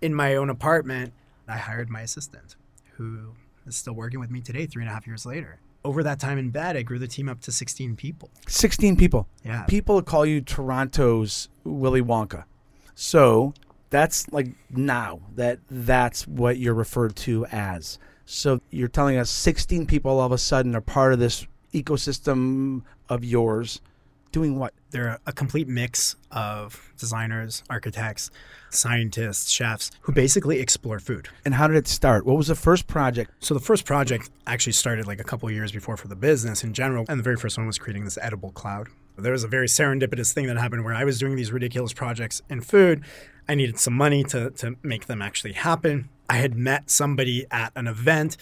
in 0.00 0.14
my 0.14 0.36
own 0.36 0.50
apartment, 0.50 1.12
I 1.48 1.56
hired 1.56 1.90
my 1.90 2.02
assistant, 2.02 2.56
who 2.96 3.34
is 3.66 3.76
still 3.76 3.94
working 3.94 4.20
with 4.20 4.30
me 4.30 4.40
today, 4.40 4.66
three 4.66 4.82
and 4.82 4.90
a 4.90 4.94
half 4.94 5.06
years 5.06 5.26
later. 5.26 5.58
Over 5.84 6.02
that 6.02 6.18
time 6.18 6.38
in 6.38 6.50
bed, 6.50 6.76
I 6.76 6.82
grew 6.82 6.98
the 6.98 7.06
team 7.06 7.28
up 7.28 7.40
to 7.42 7.52
16 7.52 7.96
people. 7.96 8.30
16 8.48 8.96
people. 8.96 9.28
Yeah. 9.44 9.64
People 9.64 10.02
call 10.02 10.26
you 10.26 10.40
Toronto's 10.40 11.48
Willy 11.64 12.02
Wonka. 12.02 12.44
So, 12.94 13.54
that's 13.90 14.30
like 14.32 14.48
now 14.70 15.20
that 15.36 15.60
that's 15.70 16.26
what 16.26 16.58
you're 16.58 16.74
referred 16.74 17.14
to 17.16 17.46
as. 17.46 17.98
So, 18.24 18.60
you're 18.70 18.88
telling 18.88 19.16
us 19.16 19.30
16 19.30 19.86
people 19.86 20.18
all 20.18 20.26
of 20.26 20.32
a 20.32 20.38
sudden 20.38 20.74
are 20.74 20.80
part 20.80 21.12
of 21.12 21.20
this 21.20 21.46
ecosystem 21.72 22.82
of 23.08 23.24
yours 23.24 23.80
doing 24.36 24.58
what? 24.58 24.74
They're 24.90 25.18
a 25.24 25.32
complete 25.32 25.66
mix 25.66 26.14
of 26.30 26.92
designers, 26.98 27.62
architects, 27.70 28.30
scientists, 28.68 29.50
chefs 29.50 29.90
who 30.02 30.12
basically 30.12 30.60
explore 30.60 30.98
food. 30.98 31.30
And 31.46 31.54
how 31.54 31.66
did 31.66 31.76
it 31.78 31.88
start? 31.88 32.26
What 32.26 32.36
was 32.36 32.48
the 32.48 32.54
first 32.54 32.86
project? 32.86 33.30
So 33.40 33.54
the 33.54 33.60
first 33.60 33.86
project 33.86 34.28
actually 34.46 34.74
started 34.74 35.06
like 35.06 35.20
a 35.20 35.24
couple 35.24 35.50
years 35.50 35.72
before 35.72 35.96
for 35.96 36.08
the 36.08 36.16
business 36.16 36.62
in 36.62 36.74
general, 36.74 37.06
and 37.08 37.18
the 37.18 37.24
very 37.24 37.36
first 37.36 37.56
one 37.56 37.66
was 37.66 37.78
creating 37.78 38.04
this 38.04 38.18
edible 38.20 38.50
cloud. 38.50 38.88
There 39.16 39.32
was 39.32 39.42
a 39.42 39.48
very 39.48 39.68
serendipitous 39.68 40.34
thing 40.34 40.46
that 40.48 40.58
happened 40.58 40.84
where 40.84 40.92
I 40.92 41.04
was 41.04 41.18
doing 41.18 41.36
these 41.36 41.50
ridiculous 41.50 41.94
projects 41.94 42.42
in 42.50 42.60
food. 42.60 43.02
I 43.48 43.54
needed 43.54 43.78
some 43.78 43.94
money 43.94 44.22
to 44.24 44.50
to 44.50 44.76
make 44.82 45.06
them 45.06 45.22
actually 45.22 45.54
happen. 45.54 46.10
I 46.28 46.36
had 46.44 46.54
met 46.54 46.90
somebody 46.90 47.46
at 47.50 47.72
an 47.74 47.86
event 47.86 48.36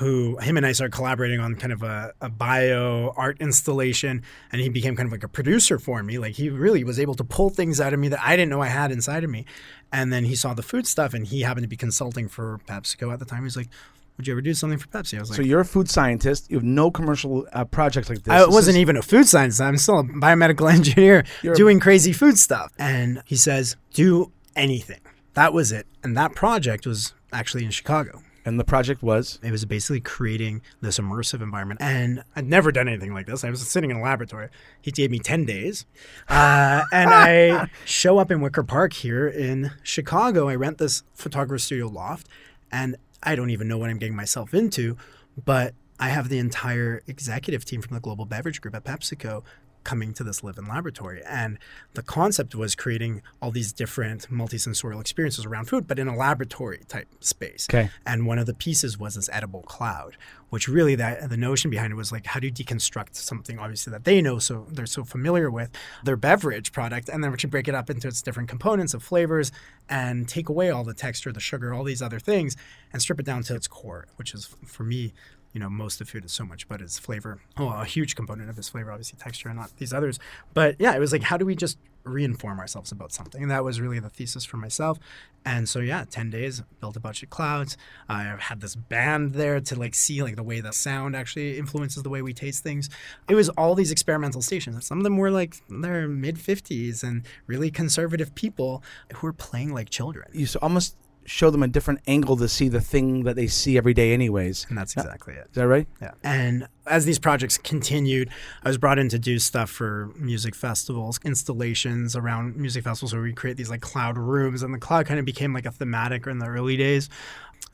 who 0.00 0.36
him 0.38 0.56
and 0.56 0.64
I 0.66 0.72
started 0.72 0.92
collaborating 0.94 1.40
on 1.40 1.54
kind 1.56 1.72
of 1.72 1.82
a, 1.82 2.12
a, 2.20 2.28
bio 2.30 3.12
art 3.16 3.36
installation, 3.40 4.22
and 4.50 4.60
he 4.60 4.68
became 4.68 4.96
kind 4.96 5.06
of 5.06 5.12
like 5.12 5.22
a 5.24 5.28
producer 5.28 5.78
for 5.78 6.02
me. 6.02 6.18
Like 6.18 6.32
he 6.34 6.48
really 6.48 6.82
was 6.84 6.98
able 6.98 7.14
to 7.14 7.24
pull 7.24 7.50
things 7.50 7.80
out 7.80 7.92
of 7.92 8.00
me 8.00 8.08
that 8.08 8.20
I 8.22 8.34
didn't 8.34 8.48
know 8.50 8.62
I 8.62 8.68
had 8.68 8.90
inside 8.90 9.24
of 9.24 9.30
me. 9.30 9.44
And 9.92 10.12
then 10.12 10.24
he 10.24 10.34
saw 10.34 10.54
the 10.54 10.62
food 10.62 10.86
stuff, 10.86 11.14
and 11.14 11.26
he 11.26 11.42
happened 11.42 11.64
to 11.64 11.68
be 11.68 11.76
consulting 11.76 12.28
for 12.28 12.60
PepsiCo 12.66 13.12
at 13.12 13.18
the 13.18 13.24
time. 13.26 13.42
He's 13.44 13.56
like, 13.58 13.68
"Would 14.16 14.26
you 14.26 14.32
ever 14.32 14.40
do 14.40 14.54
something 14.54 14.78
for 14.78 14.88
Pepsi?" 14.88 15.18
I 15.18 15.20
was 15.20 15.30
like, 15.30 15.36
So 15.36 15.42
you're 15.42 15.60
a 15.60 15.64
food 15.66 15.90
scientist. 15.90 16.50
You 16.50 16.56
have 16.56 16.64
no 16.64 16.90
commercial 16.90 17.46
uh, 17.52 17.64
projects 17.66 18.08
like 18.08 18.22
this. 18.22 18.32
I 18.32 18.38
This 18.38 18.48
wasn't 18.48 18.76
is- 18.76 18.80
even 18.82 18.96
a 18.96 19.02
food 19.02 19.28
scientist. 19.28 19.60
I'm 19.60 19.76
still 19.76 19.98
a 20.00 20.04
biomedical 20.04 20.72
engineer 20.78 21.24
You're 21.42 21.52
a- 21.52 21.56
doing 21.56 21.78
crazy 21.78 22.12
food 22.14 22.38
stuff. 22.38 22.72
And 22.78 23.22
he 23.26 23.36
says, 23.36 23.76
do 23.92 24.32
anything. 24.56 25.00
That 25.34 25.52
was 25.52 25.72
it. 25.72 25.86
And 26.02 26.16
that 26.16 26.34
project 26.34 26.86
was 26.86 27.12
actually 27.32 27.64
in 27.64 27.70
Chicago. 27.70 28.22
And 28.44 28.58
the 28.58 28.64
project 28.64 29.02
was 29.02 29.38
It 29.42 29.50
was 29.50 29.64
basically 29.64 30.00
creating 30.00 30.62
this 30.80 30.98
immersive 30.98 31.42
environment. 31.42 31.80
And 31.82 32.22
I'd 32.34 32.46
never 32.46 32.72
done 32.72 32.88
anything 32.88 33.12
like 33.12 33.26
this. 33.26 33.44
I 33.44 33.50
was 33.50 33.60
sitting 33.66 33.90
in 33.90 33.98
a 33.98 34.02
laboratory. 34.02 34.48
He 34.80 34.90
gave 34.90 35.10
me 35.10 35.18
10 35.18 35.44
days. 35.44 35.86
Uh, 36.28 36.82
and 36.92 37.10
I 37.10 37.68
show 37.84 38.18
up 38.18 38.30
in 38.30 38.40
Wicker 38.40 38.62
Park 38.62 38.92
here 38.92 39.28
in 39.28 39.72
Chicago. 39.82 40.48
I 40.48 40.54
rent 40.54 40.78
this 40.78 41.02
photographer 41.14 41.58
studio 41.58 41.88
loft. 41.88 42.28
And 42.72 42.96
I 43.22 43.34
don't 43.34 43.50
even 43.50 43.68
know 43.68 43.78
what 43.78 43.90
I'm 43.90 43.98
getting 43.98 44.16
myself 44.16 44.54
into. 44.54 44.96
But 45.44 45.74
I 45.98 46.08
have 46.08 46.30
the 46.30 46.38
entire 46.38 47.02
executive 47.06 47.66
team 47.66 47.82
from 47.82 47.94
the 47.94 48.00
Global 48.00 48.24
Beverage 48.24 48.62
Group 48.62 48.74
at 48.74 48.84
PepsiCo 48.84 49.42
coming 49.84 50.12
to 50.12 50.22
this 50.24 50.42
live-in 50.44 50.66
laboratory 50.66 51.22
and 51.26 51.58
the 51.94 52.02
concept 52.02 52.54
was 52.54 52.74
creating 52.74 53.22
all 53.40 53.50
these 53.50 53.72
different 53.72 54.28
multisensorial 54.30 55.00
experiences 55.00 55.44
around 55.46 55.66
food 55.66 55.86
but 55.86 55.98
in 55.98 56.06
a 56.08 56.16
laboratory 56.16 56.80
type 56.88 57.08
space 57.20 57.66
Okay. 57.70 57.90
and 58.06 58.26
one 58.26 58.38
of 58.38 58.46
the 58.46 58.54
pieces 58.54 58.98
was 58.98 59.14
this 59.14 59.28
edible 59.32 59.62
cloud 59.62 60.16
which 60.50 60.68
really 60.68 60.94
that 60.96 61.28
the 61.30 61.36
notion 61.36 61.70
behind 61.70 61.92
it 61.92 61.96
was 61.96 62.12
like 62.12 62.26
how 62.26 62.40
do 62.40 62.46
you 62.46 62.52
deconstruct 62.52 63.14
something 63.14 63.58
obviously 63.58 63.90
that 63.90 64.04
they 64.04 64.20
know 64.20 64.38
so 64.38 64.66
they're 64.70 64.86
so 64.86 65.04
familiar 65.04 65.50
with 65.50 65.70
their 66.04 66.16
beverage 66.16 66.72
product 66.72 67.08
and 67.08 67.22
then 67.24 67.30
we 67.30 67.36
break 67.48 67.68
it 67.68 67.74
up 67.74 67.88
into 67.88 68.06
its 68.08 68.20
different 68.22 68.48
components 68.48 68.92
of 68.94 69.02
flavors 69.02 69.50
and 69.88 70.28
take 70.28 70.48
away 70.48 70.70
all 70.70 70.84
the 70.84 70.94
texture 70.94 71.32
the 71.32 71.40
sugar 71.40 71.72
all 71.72 71.84
these 71.84 72.02
other 72.02 72.18
things 72.18 72.56
and 72.92 73.00
strip 73.00 73.18
it 73.18 73.26
down 73.26 73.42
to 73.42 73.54
its 73.54 73.66
core 73.66 74.06
which 74.16 74.34
is 74.34 74.54
for 74.66 74.82
me 74.84 75.12
you 75.52 75.60
know, 75.60 75.68
most 75.68 76.00
of 76.00 76.08
food 76.08 76.24
is 76.24 76.32
so 76.32 76.44
much, 76.44 76.68
but 76.68 76.80
it's 76.80 76.98
flavor. 76.98 77.40
Oh, 77.56 77.68
a 77.68 77.84
huge 77.84 78.14
component 78.14 78.48
of 78.50 78.56
its 78.58 78.68
flavor, 78.68 78.92
obviously 78.92 79.18
texture, 79.18 79.48
and 79.48 79.58
not 79.58 79.76
these 79.78 79.92
others. 79.92 80.18
But 80.54 80.76
yeah, 80.78 80.94
it 80.94 81.00
was 81.00 81.12
like, 81.12 81.22
how 81.22 81.36
do 81.36 81.44
we 81.44 81.54
just 81.56 81.76
reinform 82.04 82.58
ourselves 82.58 82.92
about 82.92 83.12
something? 83.12 83.42
And 83.42 83.50
that 83.50 83.64
was 83.64 83.80
really 83.80 83.98
the 83.98 84.08
thesis 84.08 84.44
for 84.44 84.56
myself. 84.58 84.98
And 85.44 85.68
so 85.68 85.80
yeah, 85.80 86.04
ten 86.08 86.30
days, 86.30 86.62
built 86.80 86.96
a 86.96 87.00
bunch 87.00 87.22
of 87.22 87.30
clouds. 87.30 87.76
I 88.08 88.36
had 88.38 88.60
this 88.60 88.76
band 88.76 89.32
there 89.32 89.60
to 89.60 89.74
like 89.76 89.94
see 89.94 90.22
like 90.22 90.36
the 90.36 90.42
way 90.42 90.60
the 90.60 90.72
sound 90.72 91.16
actually 91.16 91.58
influences 91.58 92.02
the 92.02 92.10
way 92.10 92.22
we 92.22 92.32
taste 92.32 92.62
things. 92.62 92.88
It 93.28 93.34
was 93.34 93.48
all 93.50 93.74
these 93.74 93.90
experimental 93.90 94.42
stations. 94.42 94.86
Some 94.86 94.98
of 94.98 95.04
them 95.04 95.16
were 95.16 95.30
like 95.30 95.56
they're 95.68 96.06
mid 96.06 96.38
fifties 96.38 97.02
and 97.02 97.26
really 97.46 97.70
conservative 97.70 98.34
people 98.34 98.82
who 99.14 99.26
were 99.26 99.32
playing 99.32 99.72
like 99.74 99.90
children. 99.90 100.28
you 100.32 100.44
s- 100.44 100.56
almost 100.56 100.96
show 101.24 101.50
them 101.50 101.62
a 101.62 101.68
different 101.68 102.00
angle 102.06 102.36
to 102.36 102.48
see 102.48 102.68
the 102.68 102.80
thing 102.80 103.22
that 103.24 103.36
they 103.36 103.46
see 103.46 103.76
every 103.76 103.94
day, 103.94 104.12
anyways. 104.12 104.66
And 104.68 104.76
that's 104.76 104.94
exactly 104.94 105.34
it. 105.34 105.46
Is 105.50 105.54
that 105.54 105.68
right? 105.68 105.86
Yeah. 106.00 106.12
And 106.24 106.66
as 106.86 107.04
these 107.04 107.18
projects 107.18 107.56
continued, 107.56 108.30
I 108.64 108.68
was 108.68 108.78
brought 108.78 108.98
in 108.98 109.08
to 109.10 109.18
do 109.18 109.38
stuff 109.38 109.70
for 109.70 110.10
music 110.16 110.54
festivals, 110.54 111.20
installations 111.24 112.16
around 112.16 112.56
music 112.56 112.84
festivals 112.84 113.12
where 113.12 113.22
we 113.22 113.32
create 113.32 113.56
these 113.56 113.70
like 113.70 113.80
cloud 113.80 114.18
rooms. 114.18 114.62
And 114.62 114.74
the 114.74 114.78
cloud 114.78 115.06
kind 115.06 115.20
of 115.20 115.26
became 115.26 115.52
like 115.52 115.66
a 115.66 115.70
thematic 115.70 116.26
in 116.26 116.38
the 116.38 116.46
early 116.46 116.76
days. 116.76 117.08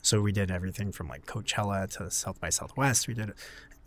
So 0.01 0.21
we 0.21 0.31
did 0.31 0.51
everything 0.51 0.91
from 0.91 1.07
like 1.07 1.25
Coachella 1.25 1.89
to 1.97 2.11
South 2.11 2.39
by 2.39 2.49
Southwest. 2.49 3.07
We 3.07 3.13
did 3.13 3.33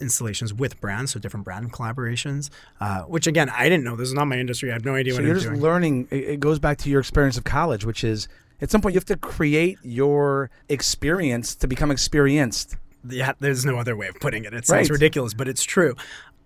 installations 0.00 0.52
with 0.54 0.80
brands, 0.80 1.12
so 1.12 1.20
different 1.20 1.44
brand 1.44 1.72
collaborations, 1.72 2.48
uh, 2.80 3.02
which 3.02 3.26
again, 3.26 3.50
I 3.50 3.68
didn't 3.68 3.84
know. 3.84 3.96
This 3.96 4.08
is 4.08 4.14
not 4.14 4.24
my 4.26 4.38
industry. 4.38 4.70
I 4.70 4.72
have 4.72 4.84
no 4.84 4.94
idea 4.94 5.12
So 5.12 5.18
what 5.18 5.24
you're 5.26 5.34
I'm 5.34 5.40
just 5.40 5.48
doing. 5.48 5.60
learning. 5.60 6.08
It, 6.10 6.24
it 6.24 6.40
goes 6.40 6.58
back 6.58 6.78
to 6.78 6.90
your 6.90 7.00
experience 7.00 7.36
of 7.36 7.44
college, 7.44 7.84
which 7.84 8.02
is 8.02 8.26
at 8.60 8.70
some 8.70 8.80
point 8.80 8.94
you 8.94 8.98
have 8.98 9.04
to 9.06 9.16
create 9.16 9.78
your 9.82 10.50
experience 10.68 11.54
to 11.56 11.66
become 11.68 11.90
experienced. 11.90 12.76
yeah, 13.08 13.32
there's 13.40 13.64
no 13.64 13.78
other 13.78 13.96
way 13.96 14.08
of 14.08 14.14
putting 14.20 14.44
it. 14.44 14.52
It 14.52 14.66
sounds 14.66 14.90
Right. 14.90 14.94
ridiculous, 14.94 15.32
but 15.34 15.48
it's 15.48 15.62
true. 15.64 15.94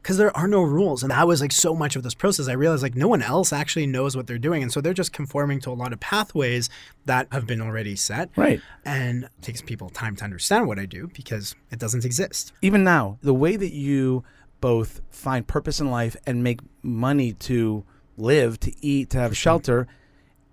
Because 0.00 0.18
there 0.18 0.37
are 0.37 0.46
no 0.46 0.62
rules. 0.62 1.03
And 1.03 1.11
that 1.11 1.27
was 1.27 1.40
like 1.40 1.50
so 1.50 1.74
much 1.74 1.96
of 1.96 2.03
this 2.03 2.14
process. 2.14 2.46
I 2.46 2.53
realized 2.53 2.83
like 2.83 2.94
no 2.94 3.09
one 3.09 3.22
else 3.22 3.53
actually 3.53 3.87
knows 3.87 4.14
what 4.16 4.27
they're 4.27 4.38
doing. 4.38 4.62
And 4.62 4.70
so 4.70 4.81
they're 4.83 4.92
just 4.92 5.12
conforming 5.14 5.61
to 5.61 5.70
a 5.70 5.72
lot 5.72 5.92
of 5.94 5.98
pathways 6.00 6.68
that 7.07 7.27
have 7.33 7.46
been 7.46 7.61
already 7.62 7.96
set. 7.96 8.29
Right. 8.37 8.61
And 8.85 9.24
it 9.24 9.31
takes 9.40 9.62
people 9.62 9.88
time 9.88 10.14
to 10.16 10.24
understand 10.24 10.68
what 10.68 10.79
I 10.79 10.85
do 10.87 11.11
because 11.14 11.57
it 11.72 11.79
doesn't 11.79 12.05
exist. 12.05 12.53
Even 12.62 12.85
now, 12.85 13.18
the 13.22 13.35
way 13.35 13.57
that 13.57 13.72
you 13.72 14.22
both 14.61 15.00
find 15.11 15.46
purpose 15.46 15.81
in 15.81 15.90
life 15.90 16.16
and 16.27 16.44
make 16.44 16.61
money 16.83 17.33
to 17.33 17.85
live, 18.18 18.61
to 18.61 18.72
eat, 18.85 19.11
to 19.11 19.18
have 19.18 19.37
shelter, 19.37 19.87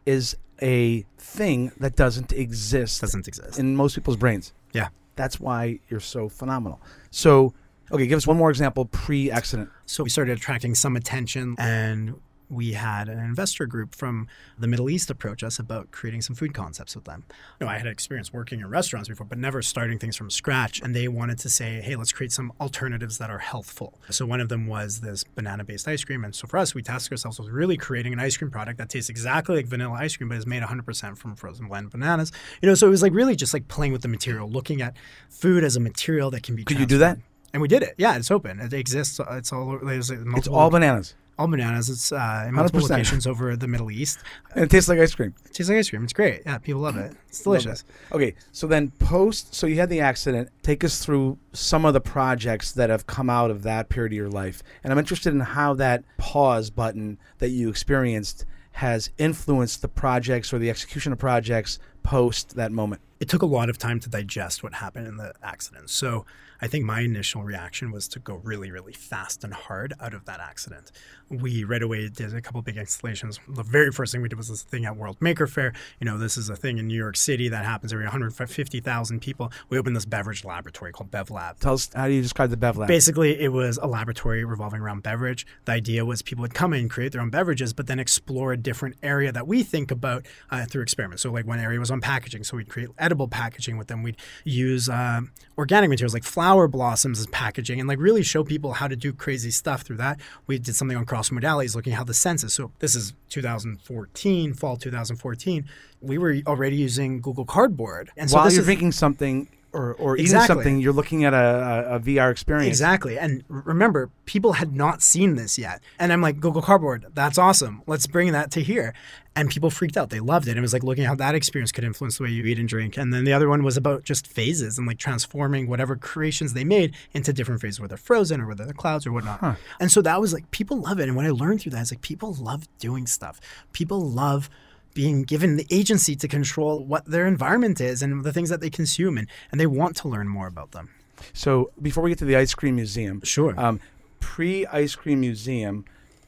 is 0.06 0.36
a 0.62 1.06
thing 1.17 1.71
that 1.80 1.95
doesn't 1.95 2.32
exist 2.34 3.02
doesn't 3.02 3.28
exist. 3.28 3.60
in 3.60 3.76
most 3.76 3.95
people's 3.95 4.17
brains. 4.17 4.54
yeah. 4.74 4.89
That's 5.17 5.39
why 5.39 5.80
you're 5.89 6.00
so 6.00 6.30
phenomenal. 6.30 6.82
So, 7.12 7.54
okay, 7.91 8.08
give 8.08 8.17
us 8.17 8.26
one 8.26 8.38
more 8.38 8.50
example 8.50 8.86
pre-accident. 8.86 9.69
So 9.86 10.04
we 10.04 10.10
started 10.10 10.38
attracting 10.38 10.74
some 10.74 10.95
attention 10.95 11.56
and 11.60 12.15
we 12.51 12.73
had 12.73 13.07
an 13.07 13.17
investor 13.19 13.65
group 13.65 13.95
from 13.95 14.27
the 14.59 14.67
Middle 14.67 14.89
East 14.89 15.09
approach 15.09 15.41
us 15.41 15.57
about 15.57 15.91
creating 15.91 16.21
some 16.21 16.35
food 16.35 16.53
concepts 16.53 16.95
with 16.95 17.05
them. 17.05 17.23
You 17.59 17.65
know, 17.65 17.71
I 17.71 17.77
had 17.77 17.87
experience 17.87 18.33
working 18.33 18.59
in 18.59 18.67
restaurants 18.67 19.07
before, 19.07 19.25
but 19.25 19.37
never 19.37 19.61
starting 19.61 19.97
things 19.97 20.15
from 20.15 20.29
scratch. 20.29 20.81
And 20.81 20.95
they 20.95 21.07
wanted 21.07 21.39
to 21.39 21.49
say, 21.49 21.79
hey, 21.81 21.95
let's 21.95 22.11
create 22.11 22.31
some 22.31 22.51
alternatives 22.59 23.17
that 23.19 23.29
are 23.29 23.39
healthful. 23.39 23.99
So 24.09 24.25
one 24.25 24.41
of 24.41 24.49
them 24.49 24.67
was 24.67 24.99
this 24.99 25.23
banana 25.23 25.63
based 25.63 25.87
ice 25.87 26.03
cream. 26.03 26.25
And 26.25 26.35
so 26.35 26.45
for 26.45 26.57
us, 26.57 26.75
we 26.75 26.81
tasked 26.81 27.11
ourselves 27.11 27.39
with 27.39 27.49
really 27.49 27.77
creating 27.77 28.11
an 28.11 28.19
ice 28.19 28.35
cream 28.35 28.51
product 28.51 28.77
that 28.79 28.89
tastes 28.89 29.09
exactly 29.09 29.55
like 29.55 29.67
vanilla 29.67 29.95
ice 29.95 30.17
cream, 30.17 30.27
but 30.29 30.37
is 30.37 30.45
made 30.45 30.61
100% 30.61 31.17
from 31.17 31.35
frozen 31.35 31.67
blend 31.67 31.89
bananas. 31.89 32.31
You 32.61 32.67
know, 32.67 32.75
so 32.75 32.87
it 32.87 32.91
was 32.91 33.01
like 33.01 33.13
really 33.13 33.35
just 33.35 33.53
like 33.53 33.69
playing 33.69 33.93
with 33.93 34.01
the 34.01 34.09
material, 34.09 34.49
looking 34.49 34.81
at 34.81 34.97
food 35.29 35.63
as 35.63 35.77
a 35.77 35.79
material 35.79 36.29
that 36.31 36.43
can 36.43 36.55
be 36.55 36.65
Could 36.65 36.79
you 36.79 36.85
do 36.85 36.97
that? 36.97 37.17
And 37.53 37.61
we 37.61 37.67
did 37.67 37.83
it. 37.83 37.95
Yeah, 37.97 38.15
it's 38.15 38.31
open. 38.31 38.59
It 38.59 38.71
exists. 38.73 39.19
It's 39.29 39.51
all. 39.51 39.77
It's 39.83 40.47
all 40.47 40.69
bananas. 40.69 41.15
All 41.41 41.47
bananas. 41.47 41.89
It's 41.89 42.12
uh, 42.12 42.45
in 42.47 42.54
multiple 42.54 42.82
100%. 42.82 42.89
locations 42.89 43.27
over 43.27 43.56
the 43.56 43.67
Middle 43.67 43.91
East. 43.91 44.19
And 44.54 44.63
it 44.63 44.69
tastes 44.69 44.88
like 44.88 44.99
ice 44.99 45.15
cream. 45.15 45.34
It 45.45 45.54
tastes 45.54 45.69
like 45.69 45.80
ice 45.80 45.89
cream. 45.89 46.04
It's 46.04 46.13
great. 46.13 46.43
Yeah, 46.45 46.58
people 46.60 46.82
love 46.82 46.97
it. 46.97 47.13
It's 47.32 47.43
delicious. 47.43 47.86
Okay, 48.12 48.36
so 48.51 48.67
then 48.67 48.91
post, 48.99 49.56
so 49.56 49.65
you 49.65 49.77
had 49.77 49.89
the 49.89 50.01
accident. 50.01 50.49
Take 50.63 50.84
us 50.84 51.04
through 51.04 51.38
some 51.54 51.86
of 51.86 51.93
the 51.93 52.01
projects 52.01 52.73
that 52.73 52.89
have 52.89 53.08
come 53.08 53.30
out 53.30 53.49
of 53.49 53.63
that 53.63 53.88
period 53.88 54.12
of 54.12 54.17
your 54.17 54.30
life. 54.30 54.62
And 54.84 54.91
I'm 54.91 54.99
interested 54.99 55.34
in 55.34 55.39
how 55.39 55.73
that 55.75 56.04
pause 56.17 56.69
button 56.69 57.17
that 57.38 57.47
you 57.49 57.69
experienced 57.69 58.45
has 58.73 59.12
influenced 59.17 59.82
the 59.82 59.88
projects 59.88 60.51
or 60.54 60.60
the 60.60 60.69
execution 60.69 61.13
of 61.13 61.19
projects 61.19 61.80
post 62.04 62.56
that 62.56 62.71
moment. 62.71 63.01
It 63.19 63.30
took 63.30 63.43
a 63.43 63.45
lot 63.45 63.69
of 63.69 63.77
time 63.77 63.99
to 64.01 64.10
digest 64.10 64.63
what 64.63 64.73
happened 64.73 65.08
in 65.08 65.17
the 65.17 65.34
accident. 65.41 65.89
So 65.89 66.25
I 66.62 66.67
think 66.67 66.86
my 66.86 67.01
initial 67.01 67.43
reaction 67.43 67.91
was 67.91 68.08
to 68.10 68.19
go 68.19 68.36
really, 68.43 68.71
really 68.71 68.93
fast 68.93 69.43
and 69.43 69.54
hard 69.54 69.93
out 69.99 70.13
of 70.13 70.25
that 70.25 70.39
accident. 70.39 70.91
We 71.32 71.63
right 71.63 71.82
away 71.82 72.10
did 72.10 72.34
a 72.34 72.41
couple 72.41 72.62
big 72.62 72.78
installations. 72.78 73.39
The 73.48 73.63
very 73.63 73.91
first 73.91 74.12
thing 74.12 74.22
we 74.22 74.28
did 74.28 74.38
was 74.38 74.50
this 74.50 74.63
thing 74.63 74.86
at 74.86 74.98
World 74.98 75.17
Maker 75.22 75.48
Faire. 75.48 75.74
You 76.00 76.06
know, 76.06 76.17
this 76.17 76.38
is 76.38 76.50
a 76.50 76.56
thing 76.56 76.78
in 76.78 76.88
New 76.88 76.98
York 76.98 77.15
City 77.15 77.48
that 77.50 77.63
happens 77.63 77.94
every 77.94 78.04
150,000 78.06 79.20
people. 79.22 79.52
We 79.70 79.78
opened 79.78 79.96
this 79.96 80.06
beverage 80.06 80.44
laboratory 80.44 80.91
called 80.91 81.10
Bev 81.10 81.32
Lab. 81.32 81.60
Tell 81.60 81.76
us, 81.76 81.89
how 81.96 82.08
do 82.08 82.13
you 82.13 82.22
describe 82.22 82.50
the 82.50 82.58
Bev 82.58 82.78
Lab? 82.78 82.89
Basically, 82.89 83.39
it 83.39 83.54
was 83.54 83.80
a 83.82 83.88
laboratory 83.88 84.44
revolving 84.44 84.82
around 84.82 85.04
beverage. 85.04 85.48
The 85.65 85.72
idea 85.72 86.04
was 86.04 86.22
people 86.22 86.41
would 86.41 86.54
come 86.54 86.74
in, 86.74 86.89
create 86.89 87.13
their 87.13 87.22
own 87.22 87.30
beverages, 87.30 87.72
but 87.72 87.88
then 87.88 88.00
explore 88.00 88.52
a 88.52 88.58
different 88.58 88.98
area 89.02 89.32
that 89.32 89.48
we 89.48 89.63
think 89.63 89.89
about 89.89 90.26
uh, 90.50 90.65
through 90.65 90.82
experiments. 90.82 91.24
So, 91.24 91.32
like 91.32 91.48
one 91.48 91.60
area 91.60 91.80
was 91.80 91.91
on 91.91 92.02
packaging. 92.02 92.44
So, 92.44 92.58
we'd 92.58 92.70
create 92.70 92.89
edible 92.98 93.30
packaging 93.30 93.78
with 93.78 93.88
them. 93.88 94.04
We'd 94.04 94.17
use 94.44 94.89
uh, 94.89 95.22
organic 95.58 95.89
materials 95.89 96.13
like 96.13 96.24
flower 96.24 96.67
blossoms 96.67 97.20
as 97.20 97.28
packaging 97.28 97.80
and 97.80 97.88
like 97.88 98.00
really 98.00 98.24
show 98.24 98.44
people 98.44 98.74
how 98.74 98.88
to 98.88 98.96
do 98.96 99.13
crazy 99.13 99.52
stuff 99.52 99.84
through 99.84 99.98
that. 99.98 100.20
We 100.48 100.58
did 100.60 100.76
something 100.76 100.98
on 100.98 101.06
cross 101.06 101.20
modalities, 101.29 101.75
looking 101.75 101.93
at 101.93 101.97
how 101.97 102.03
the 102.03 102.13
census. 102.13 102.53
So, 102.53 102.71
this 102.79 102.95
is 102.95 103.13
2014, 103.29 104.53
fall 104.53 104.77
2014. 104.77 105.65
We 106.01 106.17
were 106.17 106.38
already 106.47 106.77
using 106.77 107.21
Google 107.21 107.45
Cardboard. 107.45 108.12
And 108.17 108.29
so 108.29 108.38
While 108.38 108.51
you're 108.51 108.62
is, 108.62 108.65
drinking 108.65 108.93
something 108.93 109.47
or, 109.73 109.93
or 109.95 110.15
eating 110.15 110.25
Exactly. 110.25 110.55
something, 110.55 110.79
you're 110.79 110.93
looking 110.93 111.23
at 111.23 111.34
a, 111.34 111.95
a, 111.95 111.99
VR 111.99 112.31
experience. 112.31 112.67
Exactly. 112.67 113.17
And 113.17 113.43
remember, 113.47 114.10
people 114.25 114.53
had 114.53 114.75
not 114.75 115.01
seen 115.01 115.36
this 115.36 115.57
yet. 115.57 115.81
And 115.97 116.12
I'm 116.12 116.21
like, 116.21 116.39
Google 116.39 116.62
Cardboard, 116.62 117.05
that's 117.13 117.38
awesome. 117.38 117.81
Let's 117.88 118.07
bring 118.07 118.31
that 118.34 118.51
to 118.51 118.62
here. 118.62 118.93
And 119.34 119.49
people 119.49 119.69
freaked 119.69 119.95
out. 119.95 120.10
They 120.10 120.19
loved 120.19 120.49
it. 120.49 120.57
It 120.57 120.62
was 120.62 120.73
like 120.73 120.84
looking 120.84 121.05
at 121.05 121.07
how 121.07 121.15
that 121.15 121.36
experience 121.36 121.71
could 121.71 121.86
influence 121.86 122.17
the 122.17 122.23
way 122.25 122.31
you 122.31 122.43
eat 122.43 122.60
and 122.60 122.67
drink. 122.67 122.97
And 122.97 123.13
then 123.13 123.23
the 123.23 123.31
other 123.31 123.47
one 123.47 123.63
was 123.63 123.77
about 123.77 124.03
just 124.03 124.27
phases 124.27 124.77
and 124.77 124.86
like 124.86 124.97
transforming 124.97 125.67
whatever 125.67 125.95
creations 125.95 126.53
they 126.53 126.65
made 126.65 126.93
into 127.13 127.31
different 127.31 127.62
phases, 127.62 127.79
whether 127.79 127.95
frozen 127.95 128.41
or 128.41 128.47
whether 128.47 128.65
they're 128.65 128.73
clouds 128.73 129.07
or 129.07 129.13
whatnot. 129.13 129.57
And 129.79 129.89
so 129.89 130.01
that 130.01 130.19
was 130.19 130.34
like, 130.34 130.51
people 130.51 130.81
love 130.81 130.99
it. 130.99 131.07
And 131.07 131.15
when 131.15 131.25
I 131.25 131.29
learned 131.29 131.62
through 131.62 131.71
that, 131.71 131.81
it's 131.81 131.91
like, 131.93 132.01
people 132.01 132.34
love 132.34 132.67
doing 132.77 133.07
stuff. 133.07 133.39
People 133.71 134.01
love 134.01 134.49
being 134.93 135.23
given 135.23 135.56
the 135.58 135.65
agency 135.71 136.15
to 136.15 136.27
control 136.27 136.84
what 136.84 137.06
their 137.06 137.27
environment 137.27 137.80
is 137.82 138.01
and 138.01 138.23
the 138.23 138.34
things 138.34 138.49
that 138.49 138.62
they 138.62 138.69
consume. 138.69 139.17
And, 139.17 139.27
and 139.51 139.60
they 139.60 139.67
want 139.67 139.95
to 139.97 140.08
learn 140.08 140.27
more 140.27 140.47
about 140.47 140.71
them. 140.71 140.89
So 141.34 141.71
before 141.82 142.04
we 142.04 142.10
get 142.12 142.19
to 142.19 142.25
the 142.25 142.36
ice 142.36 142.54
cream 142.54 142.75
museum, 142.75 143.21
Sure. 143.23 143.54
um, 143.60 143.80
pre 144.19 144.65
ice 144.67 144.95
cream 144.95 145.19
museum, 145.21 145.86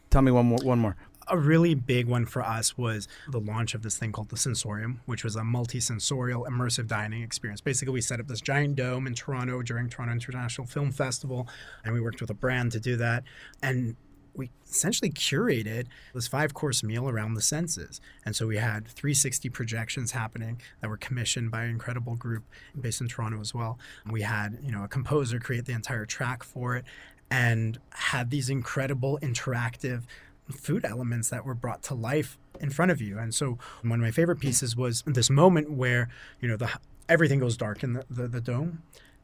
tell 0.10 0.21
me 0.21 0.32
one 0.32 0.45
more. 0.45 0.60
One 0.63 0.80
more. 0.80 0.95
a 1.30 1.38
really 1.38 1.73
big 1.73 2.06
one 2.06 2.26
for 2.26 2.41
us 2.43 2.78
was 2.78 3.08
the 3.32 3.39
launch 3.39 3.73
of 3.73 3.82
this 3.82 3.97
thing 3.97 4.12
called 4.12 4.28
the 4.28 4.36
Sensorium, 4.38 4.99
which 5.06 5.23
was 5.23 5.38
a 5.38 5.43
multi-sensorial 5.43 6.45
immersive 6.49 6.86
dining 6.86 7.23
experience. 7.23 7.62
Basically, 7.62 7.93
we 7.93 8.02
set 8.02 8.19
up 8.19 8.28
this 8.28 8.41
giant 8.41 8.76
dome 8.76 9.08
in 9.08 9.13
Toronto 9.15 9.62
during 9.62 9.88
Toronto 9.89 10.13
International 10.13 10.67
Film 10.67 10.91
Festival, 10.91 11.47
and 11.86 11.93
we 11.93 12.02
worked 12.02 12.19
with 12.19 12.30
a 12.30 12.34
brand 12.34 12.73
to 12.73 12.80
do 12.82 12.97
that. 12.97 13.23
And 13.62 13.95
we 14.36 14.50
essentially 14.67 15.12
curated 15.12 15.86
this 16.13 16.28
five-course 16.28 16.84
meal 16.84 17.10
around 17.10 17.36
the 17.36 17.41
senses. 17.41 18.02
And 18.26 18.36
so 18.36 18.48
we 18.48 18.58
had 18.58 18.88
360 18.88 19.50
projections 19.50 20.12
happening 20.12 20.62
that 20.82 20.89
were 20.89 20.98
commissioned 20.98 21.52
by 21.52 21.63
an 21.63 21.69
incredible 21.69 22.15
group 22.15 22.43
based 22.80 23.02
in 23.02 23.08
Toronto 23.08 23.39
as 23.39 23.54
well. 23.54 23.78
We 24.10 24.22
had, 24.22 24.58
you 24.63 24.72
know, 24.72 24.84
a 24.84 24.88
composer 24.88 25.39
create 25.39 25.65
the 25.65 25.74
entire 25.74 26.06
track 26.06 26.43
for 26.43 26.76
it 26.76 26.86
and 27.30 27.80
had 27.91 28.30
these 28.30 28.50
incredible 28.50 29.19
interactive 29.22 30.04
food 30.52 30.86
elements 30.86 31.30
that 31.30 31.46
were 31.46 31.56
brought 31.56 31.82
to 31.84 31.93
life 31.93 32.38
in 32.60 32.69
front 32.69 32.91
of 32.91 33.02
you. 33.02 33.17
And 33.17 33.34
so 33.34 33.58
one 33.82 34.00
of 34.00 34.04
my 34.04 34.12
favorite 34.12 34.39
pieces 34.39 34.76
was 34.76 35.04
this 35.06 35.30
moment 35.30 35.72
where, 35.72 36.10
you 36.41 36.48
know, 36.48 36.58
the 36.58 36.69
everything 37.10 37.39
goes 37.39 37.58
dark 37.58 37.84
in 37.84 37.93
the, 37.93 38.06
the, 38.10 38.28
the 38.28 38.41
dome 38.41 38.82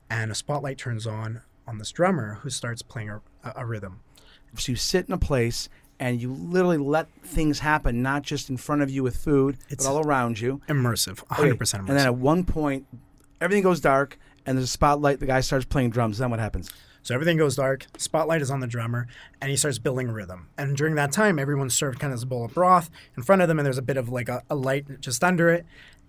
and 0.10 0.32
a 0.32 0.36
spotlight 0.36 0.78
turns 0.78 1.08
on 1.08 1.42
on 1.68 1.78
this 1.78 1.92
drummer 1.92 2.40
who 2.42 2.50
starts 2.50 2.82
playing 2.82 3.10
a, 3.10 3.22
a 3.56 3.66
rhythm. 3.66 4.00
So 4.58 4.72
you 4.72 4.76
sit 4.76 5.06
in 5.08 5.14
a 5.14 5.18
place 5.18 5.70
and 6.00 6.22
you 6.22 6.32
literally 6.34 6.78
let 6.78 7.08
things 7.24 7.60
happen, 7.60 8.02
not 8.02 8.24
just 8.24 8.50
in 8.50 8.58
front 8.58 8.82
of 8.82 8.90
you 8.90 9.04
with 9.04 9.18
food, 9.18 9.56
It's- 9.70 9.86
but 9.86 9.92
all 9.94 10.06
around 10.06 10.40
you. 10.40 10.62
Immersive, 10.70 11.24
100% 11.30 11.40
Okay, 11.40 11.52
immersive. 11.58 11.80
And 11.90 11.98
then 11.98 12.06
at 12.06 12.16
one 12.16 12.44
point, 12.46 12.86
everything 13.42 13.64
goes 13.64 13.80
dark, 13.82 14.18
and 14.46 14.58
there's 14.58 14.66
a 14.70 14.72
spotlight. 14.72 15.20
The 15.20 15.26
guy 15.26 15.42
starts 15.42 15.66
playing 15.66 15.90
drums. 15.92 16.18
Then 16.18 16.30
what 16.30 16.40
happens? 16.40 16.70
So 17.02 17.14
everything 17.16 17.38
goes 17.38 17.56
dark. 17.56 17.86
Spotlight 17.98 18.42
is 18.42 18.50
on 18.52 18.60
the 18.60 18.68
drummer, 18.68 19.08
and 19.42 19.50
he 19.50 19.56
starts 19.58 19.78
building 19.78 20.10
rhythm. 20.12 20.48
And 20.58 20.76
during 20.76 20.96
that 20.96 21.12
time, 21.12 21.38
everyone's 21.40 21.74
served 21.74 22.00
kind 22.00 22.14
of 22.14 22.20
this 22.20 22.26
bowl 22.26 22.46
of 22.46 22.54
broth 22.54 22.90
in 23.18 23.24
front 23.24 23.42
of 23.42 23.48
them, 23.48 23.58
and 23.60 23.66
there's 23.66 23.78
a 23.78 23.82
bit 23.82 23.98
of 23.98 24.10
like 24.10 24.30
a, 24.30 24.44
a 24.50 24.56
light 24.56 25.00
just 25.02 25.24
under 25.24 25.50
it, 25.50 25.66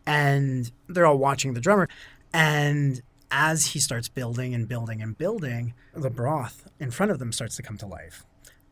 and 0.06 0.70
they're 0.88 1.06
all 1.06 1.18
watching 1.18 1.54
the 1.54 1.60
drummer. 1.60 1.88
And 2.32 3.02
as 3.30 3.66
he 3.66 3.78
starts 3.80 4.08
building 4.08 4.54
and 4.54 4.68
building 4.68 5.00
and 5.02 5.16
building, 5.16 5.74
the 5.94 6.10
broth 6.10 6.68
in 6.78 6.90
front 6.90 7.12
of 7.12 7.18
them 7.18 7.32
starts 7.32 7.56
to 7.56 7.62
come 7.62 7.76
to 7.78 7.86
life. 7.86 8.24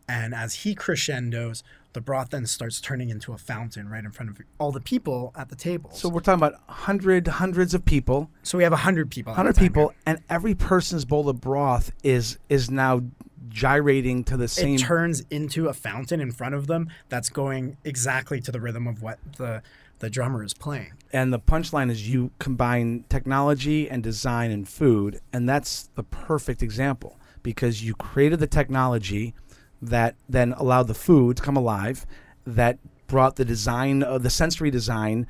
And 0.08 0.34
as 0.34 0.54
he 0.54 0.74
crescendos, 0.74 1.62
the 1.92 2.00
broth 2.00 2.30
then 2.30 2.46
starts 2.46 2.80
turning 2.80 3.10
into 3.10 3.32
a 3.32 3.38
fountain 3.38 3.88
right 3.88 4.04
in 4.04 4.10
front 4.10 4.30
of 4.30 4.40
all 4.58 4.72
the 4.72 4.80
people 4.80 5.32
at 5.36 5.48
the 5.48 5.56
table. 5.56 5.90
So 5.92 6.08
we're 6.08 6.20
talking 6.20 6.42
about 6.44 6.60
hundred, 6.68 7.26
hundreds 7.26 7.74
of 7.74 7.84
people, 7.84 8.30
so 8.42 8.58
we 8.58 8.64
have 8.64 8.72
100 8.72 9.10
people. 9.10 9.34
hundred 9.34 9.56
people, 9.56 9.88
here. 9.88 9.98
and 10.06 10.18
every 10.30 10.54
person's 10.54 11.04
bowl 11.04 11.28
of 11.28 11.40
broth 11.40 11.92
is 12.02 12.38
is 12.48 12.70
now 12.70 13.02
gyrating 13.48 14.24
to 14.24 14.36
the 14.36 14.48
same. 14.48 14.74
it 14.74 14.78
turns 14.78 15.24
into 15.30 15.68
a 15.68 15.72
fountain 15.72 16.20
in 16.20 16.30
front 16.30 16.54
of 16.54 16.66
them 16.66 16.88
that's 17.08 17.30
going 17.30 17.76
exactly 17.84 18.40
to 18.40 18.52
the 18.52 18.60
rhythm 18.60 18.86
of 18.86 19.02
what 19.02 19.18
the 19.36 19.62
the 20.00 20.10
drummer 20.10 20.44
is 20.44 20.54
playing. 20.54 20.92
and 21.12 21.32
the 21.32 21.40
punchline 21.40 21.90
is 21.90 22.08
you 22.08 22.30
combine 22.38 23.04
technology 23.08 23.90
and 23.90 24.02
design 24.02 24.50
and 24.50 24.68
food, 24.68 25.20
and 25.32 25.48
that's 25.48 25.88
the 25.96 26.04
perfect 26.04 26.62
example 26.62 27.18
because 27.42 27.82
you 27.82 27.94
created 27.94 28.38
the 28.38 28.46
technology 28.46 29.34
that 29.80 30.16
then 30.28 30.52
allowed 30.54 30.88
the 30.88 30.94
food 30.94 31.36
to 31.38 31.42
come 31.42 31.56
alive, 31.56 32.06
that 32.46 32.78
brought 33.06 33.36
the 33.36 33.44
design 33.44 34.02
of 34.02 34.22
the 34.22 34.30
sensory 34.30 34.70
design 34.70 35.26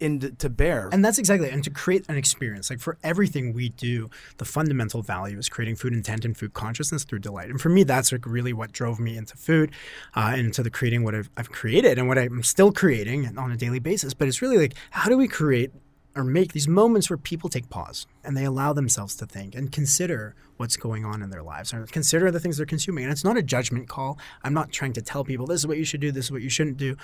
into 0.00 0.30
to 0.30 0.48
bear. 0.48 0.88
And 0.92 1.04
that's 1.04 1.18
exactly 1.18 1.50
and 1.50 1.62
to 1.64 1.70
create 1.70 2.04
an 2.08 2.16
experience. 2.16 2.70
Like 2.70 2.80
for 2.80 2.98
everything 3.02 3.52
we 3.52 3.70
do, 3.70 4.10
the 4.38 4.44
fundamental 4.44 5.02
value 5.02 5.38
is 5.38 5.48
creating 5.48 5.76
food 5.76 5.92
intent 5.92 6.24
and 6.24 6.36
food 6.36 6.54
consciousness 6.54 7.04
through 7.04 7.20
delight. 7.20 7.50
And 7.50 7.60
for 7.60 7.68
me, 7.68 7.82
that's 7.82 8.12
like 8.12 8.26
really 8.26 8.52
what 8.52 8.72
drove 8.72 9.00
me 9.00 9.16
into 9.16 9.36
food, 9.36 9.72
uh, 10.14 10.34
into 10.36 10.62
the 10.62 10.70
creating 10.70 11.04
what 11.04 11.14
I've, 11.14 11.30
I've 11.36 11.50
created 11.50 11.98
and 11.98 12.08
what 12.08 12.18
I'm 12.18 12.42
still 12.42 12.72
creating 12.72 13.36
on 13.36 13.50
a 13.50 13.56
daily 13.56 13.80
basis. 13.80 14.14
But 14.14 14.28
it's 14.28 14.42
really 14.42 14.58
like 14.58 14.74
how 14.90 15.08
do 15.08 15.16
we 15.16 15.28
create 15.28 15.72
or 16.18 16.24
make 16.24 16.52
these 16.52 16.66
moments 16.66 17.08
where 17.08 17.16
people 17.16 17.48
take 17.48 17.70
pause 17.70 18.08
and 18.24 18.36
they 18.36 18.44
allow 18.44 18.72
themselves 18.72 19.14
to 19.14 19.24
think 19.24 19.54
and 19.54 19.70
consider 19.70 20.34
what's 20.56 20.76
going 20.76 21.04
on 21.04 21.22
in 21.22 21.30
their 21.30 21.44
lives 21.44 21.72
or 21.72 21.86
consider 21.86 22.30
the 22.32 22.40
things 22.40 22.56
they're 22.56 22.66
consuming. 22.66 23.04
And 23.04 23.12
it's 23.12 23.22
not 23.22 23.36
a 23.36 23.42
judgment 23.42 23.88
call. 23.88 24.18
I'm 24.42 24.52
not 24.52 24.72
trying 24.72 24.92
to 24.94 25.00
tell 25.00 25.22
people 25.22 25.46
this 25.46 25.60
is 25.60 25.66
what 25.68 25.78
you 25.78 25.84
should 25.84 26.00
do, 26.00 26.10
this 26.10 26.26
is 26.26 26.32
what 26.32 26.42
you 26.42 26.50
shouldn't 26.50 26.76
do, 26.76 26.96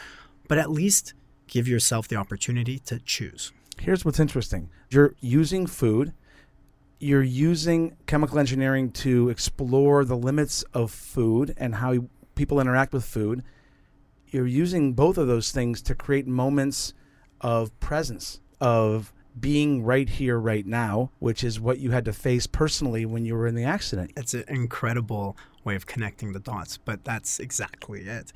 but 0.48 0.58
at 0.58 0.68
least 0.68 1.14
give 1.46 1.68
yourself 1.68 2.08
the 2.08 2.16
opportunity 2.16 2.80
to 2.80 2.98
choose. 2.98 3.52
Here's 3.78 4.04
what's 4.04 4.18
interesting 4.18 4.68
you're 4.90 5.14
using 5.20 5.66
food, 5.68 6.12
you're 6.98 7.22
using 7.22 7.96
chemical 8.06 8.40
engineering 8.40 8.90
to 8.92 9.28
explore 9.28 10.04
the 10.04 10.16
limits 10.16 10.64
of 10.74 10.90
food 10.90 11.54
and 11.56 11.76
how 11.76 12.06
people 12.34 12.58
interact 12.58 12.92
with 12.92 13.04
food. 13.04 13.44
You're 14.26 14.48
using 14.48 14.94
both 14.94 15.18
of 15.18 15.28
those 15.28 15.52
things 15.52 15.80
to 15.82 15.94
create 15.94 16.26
moments 16.26 16.94
of 17.40 17.78
presence, 17.78 18.40
of 18.60 19.12
being 19.38 19.82
right 19.82 20.08
here, 20.08 20.38
right 20.38 20.66
now, 20.66 21.10
which 21.18 21.42
is 21.42 21.58
what 21.58 21.78
you 21.78 21.90
had 21.90 22.04
to 22.04 22.12
face 22.12 22.46
personally 22.46 23.04
when 23.04 23.24
you 23.24 23.34
were 23.34 23.46
in 23.46 23.54
the 23.54 23.64
accident. 23.64 24.12
It's 24.16 24.34
an 24.34 24.44
incredible 24.48 25.36
way 25.64 25.74
of 25.74 25.86
connecting 25.86 26.32
the 26.32 26.40
dots, 26.40 26.78
but 26.78 27.04
that's 27.04 27.40
exactly 27.40 28.02
it. 28.02 28.32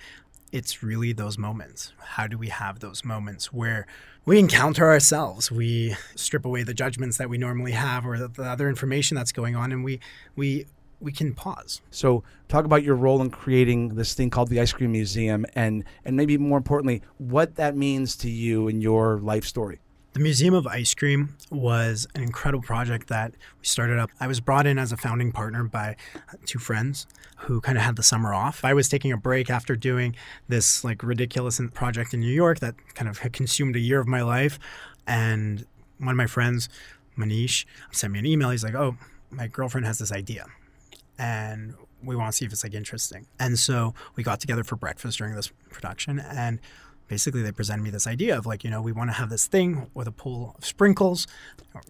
It's 0.50 0.83
really 0.83 1.12
those 1.12 1.38
moments. 1.38 1.92
How 1.98 2.26
do 2.26 2.38
we 2.38 2.48
have 2.48 2.81
those 2.81 3.04
moments 3.04 3.52
where 3.52 3.87
we 4.24 4.38
encounter 4.38 4.88
ourselves? 4.88 5.52
We 5.52 5.94
strip 6.16 6.44
away 6.44 6.62
the 6.62 6.74
judgments 6.74 7.18
that 7.18 7.28
we 7.28 7.38
normally 7.38 7.72
have 7.72 8.07
or 8.07 8.18
the, 8.18 8.28
the 8.28 8.44
other 8.44 8.68
information 8.68 9.14
that's 9.14 9.33
going 9.33 9.54
on 9.54 9.72
and 9.72 9.85
we 9.85 10.00
we 10.37 10.66
we 11.00 11.12
can 11.12 11.33
pause. 11.33 11.81
So, 11.90 12.24
talk 12.48 12.64
about 12.64 12.83
your 12.83 12.96
role 12.96 13.20
in 13.22 13.31
creating 13.31 13.94
this 13.94 14.14
thing 14.14 14.31
called 14.31 14.48
the 14.48 14.61
Ice 14.61 14.72
Cream 14.72 14.92
Museum, 14.92 15.46
and 15.54 15.85
and 16.04 16.16
maybe 16.16 16.37
more 16.38 16.59
importantly, 16.59 17.02
what 17.18 17.54
that 17.54 17.76
means 17.76 18.16
to 18.16 18.31
you 18.31 18.68
in 18.68 18.81
your 18.81 19.18
life 19.20 19.44
story. 19.44 19.81
The 20.18 20.24
Museum 20.24 20.52
of 20.52 20.66
Ice 20.66 20.94
Cream 20.94 21.37
was 21.48 22.09
an 22.16 22.24
incredible 22.24 22.66
project 22.66 23.07
that 23.07 23.31
we 23.31 23.64
started 23.64 24.00
up. 24.00 24.11
I 24.18 24.26
was 24.26 24.40
brought 24.40 24.66
in 24.66 24.76
as 24.76 24.90
a 24.90 24.96
founding 24.96 25.31
partner 25.31 25.62
by 25.62 25.94
two 26.44 26.59
friends 26.59 27.07
who 27.37 27.61
kind 27.61 27.78
of 27.78 27.85
had 27.85 27.94
the 27.94 28.02
summer 28.02 28.35
off. 28.35 28.64
I 28.64 28.74
was 28.74 28.88
taking 28.88 29.12
a 29.12 29.16
break 29.16 29.48
after 29.48 29.76
doing 29.76 30.16
this 30.48 30.83
like 30.83 31.04
ridiculous 31.04 31.61
project 31.72 32.14
in 32.14 32.18
New 32.18 32.33
York 32.33 32.59
that 32.59 32.74
kind 32.94 33.09
of 33.09 33.18
had 33.18 33.33
consumed 33.33 33.76
a 33.76 33.78
year 33.78 34.00
of 34.00 34.09
my 34.09 34.22
life. 34.22 34.59
And 35.07 35.64
one 35.98 36.11
of 36.11 36.16
my 36.16 36.26
friends, 36.26 36.68
Manish, 37.16 37.64
sent 37.92 38.12
me 38.12 38.18
an 38.18 38.26
email. 38.26 38.50
He's 38.50 38.64
like, 38.64 38.74
"Oh, 38.74 38.96
my 39.31 39.46
girlfriend 39.46 39.87
has 39.87 39.98
this 39.98 40.11
idea." 40.11 40.46
And 41.16 41.74
we 42.02 42.16
want 42.16 42.33
to 42.33 42.37
see 42.37 42.44
if 42.44 42.52
it's 42.52 42.64
like 42.64 42.74
interesting. 42.74 43.28
And 43.38 43.57
so 43.57 43.94
we 44.16 44.24
got 44.24 44.40
together 44.40 44.64
for 44.64 44.74
breakfast 44.74 45.18
during 45.18 45.37
this 45.37 45.52
production 45.70 46.18
and 46.18 46.59
basically 47.09 47.42
they 47.42 47.53
presented 47.53 47.83
me 47.83 47.90
this 47.90 48.07
idea 48.07 48.37
of 48.38 48.47
like 48.47 48.62
you 48.64 48.71
know 48.71 48.81
we 48.81 48.92
want 48.92 49.09
to 49.11 49.14
have 49.14 49.31
this 49.31 49.47
thing 49.47 49.90
with 49.94 50.07
a 50.07 50.12
pool 50.12 50.55
of 50.59 50.64
sprinkles 50.64 51.27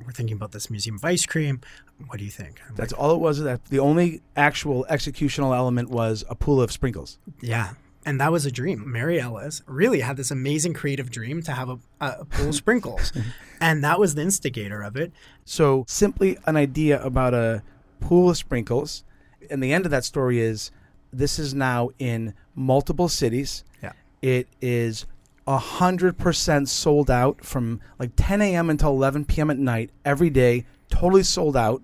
we're 0.04 0.12
thinking 0.12 0.36
about 0.36 0.52
this 0.52 0.70
museum 0.70 0.96
of 0.96 1.04
ice 1.04 1.26
cream 1.26 1.60
what 2.06 2.18
do 2.18 2.24
you 2.24 2.30
think 2.30 2.60
I'm 2.68 2.74
That's 2.76 2.92
like, 2.92 3.00
all 3.00 3.14
it 3.14 3.20
was. 3.20 3.40
That 3.40 3.64
the 3.66 3.78
only 3.80 4.20
actual 4.36 4.86
executional 4.90 5.56
element 5.56 5.90
was 5.90 6.24
a 6.28 6.34
pool 6.34 6.60
of 6.62 6.70
sprinkles. 6.72 7.18
yeah 7.40 7.74
and 8.06 8.20
that 8.20 8.30
was 8.32 8.46
a 8.46 8.50
dream 8.52 8.84
maryellis 8.86 9.62
really 9.66 10.00
had 10.00 10.16
this 10.16 10.30
amazing 10.30 10.72
creative 10.74 11.10
dream 11.10 11.42
to 11.42 11.52
have 11.52 11.68
a, 11.68 11.78
a 12.00 12.24
pool 12.24 12.48
of 12.48 12.54
sprinkles 12.54 13.12
and 13.60 13.82
that 13.82 13.98
was 13.98 14.14
the 14.14 14.22
instigator 14.22 14.82
of 14.82 14.96
it 14.96 15.12
So 15.44 15.84
simply 15.88 16.38
an 16.46 16.56
idea 16.56 17.02
about 17.02 17.34
a 17.34 17.62
pool 18.00 18.30
of 18.30 18.36
sprinkles, 18.36 19.02
and 19.50 19.60
the 19.62 19.72
end 19.72 19.84
of 19.84 19.90
that 19.90 20.04
story 20.04 20.38
is 20.38 20.70
this 21.12 21.38
is 21.38 21.52
now 21.54 21.88
in 21.98 22.34
multiple 22.54 23.08
cities. 23.08 23.64
yeah 23.82 23.92
It 24.22 24.48
is 24.60 25.06
a 25.46 25.58
hundred 25.58 26.18
percent 26.18 26.68
sold 26.68 27.10
out 27.10 27.44
from 27.44 27.80
like 27.98 28.12
10 28.16 28.42
a.m. 28.42 28.68
until 28.70 28.90
11 28.90 29.24
p.m. 29.24 29.50
at 29.50 29.58
night 29.58 29.90
every 30.04 30.30
day, 30.30 30.66
totally 30.90 31.22
sold 31.22 31.56
out. 31.56 31.82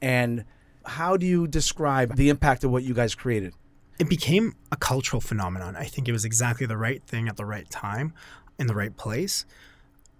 And 0.00 0.44
how 0.84 1.16
do 1.16 1.26
you 1.26 1.46
describe 1.46 2.16
the 2.16 2.28
impact 2.28 2.62
of 2.64 2.70
what 2.70 2.82
you 2.84 2.94
guys 2.94 3.14
created? 3.14 3.54
it 3.98 4.08
became 4.08 4.54
a 4.72 4.76
cultural 4.76 5.20
phenomenon. 5.20 5.76
I 5.76 5.84
think 5.84 6.08
it 6.08 6.12
was 6.12 6.24
exactly 6.24 6.66
the 6.66 6.76
right 6.76 7.00
thing 7.04 7.28
at 7.28 7.36
the 7.36 7.44
right 7.44 7.68
time, 7.70 8.12
in 8.58 8.66
the 8.66 8.74
right 8.74 8.96
place. 8.96 9.44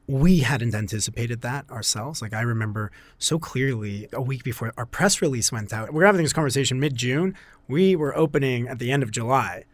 we 0.07 0.41
hadn't 0.41 0.75
anticipated 0.75 1.41
that 1.41 1.69
ourselves. 1.71 2.21
Like 2.21 2.35
I 2.35 2.43
remember 2.43 2.93
so 3.19 3.39
clearly 3.39 4.07
a 4.13 4.21
week 4.21 4.45
before 4.45 4.73
our 4.77 4.85
press 4.85 5.23
release 5.23 5.51
went 5.51 5.73
out. 5.73 5.93
We 5.95 5.99
were 6.01 6.07
having 6.07 6.23
this 6.23 6.33
conversation 6.35 6.79
mid 6.79 6.95
June. 6.95 7.35
We 7.69 7.97
were 7.97 8.15
opening 8.17 8.69
at 8.69 8.79
the 8.79 8.93
end 8.93 9.03
of 9.03 9.11
July. 9.11 9.65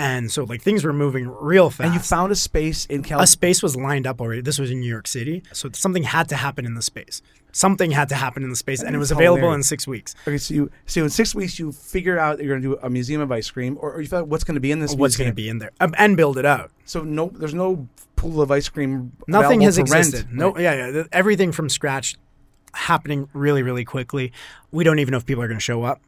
And 0.00 0.32
so 0.32 0.44
like 0.44 0.62
things 0.62 0.82
were 0.82 0.94
moving 0.94 1.28
real 1.28 1.68
fast. 1.68 1.86
And 1.86 1.94
you 1.94 2.00
found 2.00 2.32
a 2.32 2.34
space 2.34 2.86
in 2.86 3.04
a 3.12 3.26
space 3.26 3.62
was 3.62 3.76
lined 3.76 4.06
up 4.06 4.18
already. 4.18 4.40
This 4.40 4.58
was 4.58 4.70
in 4.70 4.80
New 4.80 4.88
York 4.88 5.06
City. 5.06 5.42
So 5.52 5.68
something 5.74 6.04
had 6.04 6.26
to 6.30 6.36
happen 6.36 6.64
in 6.64 6.74
the 6.74 6.80
space. 6.80 7.20
Something 7.52 7.90
had 7.90 8.08
to 8.08 8.14
happen 8.14 8.42
in 8.42 8.48
the 8.48 8.56
space 8.56 8.82
and 8.82 8.96
it 8.96 8.98
was 8.98 9.10
available 9.10 9.42
hilarious. 9.42 9.66
in 9.66 9.76
6 9.76 9.86
weeks. 9.86 10.14
Okay, 10.26 10.38
so 10.38 10.54
you 10.54 10.70
so 10.86 11.02
in 11.02 11.10
six 11.10 11.34
weeks 11.34 11.58
you 11.58 11.70
figure 11.70 12.18
out 12.18 12.38
that 12.38 12.44
you're 12.44 12.58
going 12.58 12.62
to 12.62 12.76
do 12.76 12.80
a 12.82 12.88
museum 12.88 13.20
of 13.20 13.30
ice 13.30 13.50
cream, 13.50 13.76
or, 13.78 13.92
or 13.92 14.00
you 14.00 14.06
figure 14.06 14.18
out 14.18 14.28
what's 14.28 14.44
going 14.44 14.54
to 14.54 14.60
be 14.60 14.72
in 14.72 14.80
this. 14.80 14.94
What's 14.94 15.16
going 15.18 15.30
to 15.30 15.34
be 15.34 15.48
in 15.48 15.58
there 15.58 15.72
um, 15.80 15.94
and 15.98 16.16
build 16.16 16.38
it 16.38 16.46
out. 16.46 16.70
So 16.86 17.02
no, 17.02 17.30
there's 17.34 17.54
no 17.54 17.86
pool 18.16 18.40
of 18.40 18.50
ice 18.50 18.70
cream. 18.70 19.12
Nothing 19.26 19.60
has 19.62 19.76
to 19.76 19.82
rent. 19.82 20.06
existed. 20.06 20.32
No, 20.32 20.56
yeah, 20.56 20.88
yeah. 20.88 21.04
Everything 21.12 21.52
from 21.52 21.68
scratch 21.68 22.16
happening 22.72 23.28
really, 23.34 23.62
really 23.62 23.84
quickly. 23.84 24.32
We 24.70 24.82
don't 24.84 24.98
even 24.98 25.12
know 25.12 25.18
if 25.18 25.26
people 25.26 25.42
are 25.42 25.48
going 25.48 25.58
to 25.58 25.64
show 25.64 25.82
up. 25.82 26.00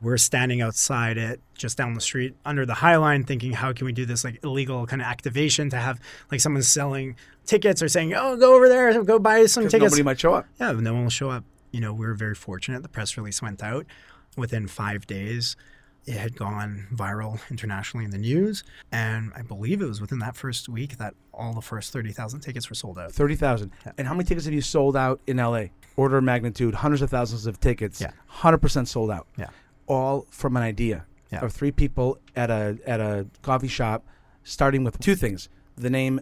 We're 0.00 0.16
standing 0.16 0.60
outside 0.60 1.18
it 1.18 1.40
just 1.54 1.76
down 1.76 1.94
the 1.94 2.00
street 2.00 2.36
under 2.44 2.64
the 2.64 2.74
High 2.74 2.96
Line 2.96 3.24
thinking, 3.24 3.52
how 3.52 3.72
can 3.72 3.84
we 3.86 3.92
do 3.92 4.06
this 4.06 4.24
like 4.24 4.38
illegal 4.44 4.86
kind 4.86 5.02
of 5.02 5.06
activation 5.08 5.70
to 5.70 5.76
have 5.76 5.98
like 6.30 6.40
someone 6.40 6.62
selling 6.62 7.16
tickets 7.46 7.82
or 7.82 7.88
saying, 7.88 8.14
oh, 8.14 8.36
go 8.36 8.54
over 8.54 8.68
there, 8.68 9.02
go 9.02 9.18
buy 9.18 9.46
some 9.46 9.64
tickets. 9.64 9.82
Nobody 9.90 10.02
might 10.02 10.20
show 10.20 10.34
up. 10.34 10.46
yeah, 10.60 10.72
no 10.72 10.94
one 10.94 11.02
will 11.04 11.10
show 11.10 11.30
up. 11.30 11.44
You 11.72 11.80
know, 11.80 11.92
we 11.92 12.06
were 12.06 12.14
very 12.14 12.34
fortunate. 12.34 12.82
The 12.82 12.88
press 12.88 13.16
release 13.16 13.42
went 13.42 13.62
out 13.62 13.86
within 14.36 14.66
five 14.68 15.06
days. 15.06 15.56
It 16.06 16.14
had 16.16 16.36
gone 16.36 16.86
viral 16.94 17.38
internationally 17.50 18.04
in 18.06 18.10
the 18.10 18.18
news. 18.18 18.64
And 18.92 19.32
I 19.36 19.42
believe 19.42 19.82
it 19.82 19.86
was 19.86 20.00
within 20.00 20.20
that 20.20 20.36
first 20.36 20.68
week 20.68 20.96
that 20.98 21.12
all 21.34 21.52
the 21.52 21.60
first 21.60 21.92
30,000 21.92 22.40
tickets 22.40 22.70
were 22.70 22.74
sold 22.74 22.98
out. 22.98 23.12
Thirty 23.12 23.34
thousand. 23.36 23.72
And 23.98 24.06
how 24.06 24.14
many 24.14 24.24
tickets 24.24 24.46
have 24.46 24.54
you 24.54 24.62
sold 24.62 24.96
out 24.96 25.20
in 25.26 25.36
LA? 25.36 25.64
Order 25.96 26.18
of 26.18 26.24
magnitude, 26.24 26.74
hundreds 26.76 27.02
of 27.02 27.10
thousands 27.10 27.46
of 27.46 27.60
tickets. 27.60 28.00
Yeah. 28.00 28.12
Hundred 28.26 28.58
percent 28.58 28.88
sold 28.88 29.10
out. 29.10 29.26
Yeah. 29.36 29.48
All 29.88 30.26
from 30.30 30.56
an 30.56 30.62
idea 30.62 31.04
Yeah. 31.32 31.44
of 31.44 31.52
three 31.52 31.72
people 31.72 32.18
at 32.36 32.50
a 32.50 32.78
at 32.86 33.00
a 33.00 33.26
coffee 33.42 33.68
shop, 33.68 34.04
starting 34.44 34.84
with 34.84 34.98
two 35.00 35.14
things: 35.16 35.48
the 35.76 35.90
name 35.90 36.20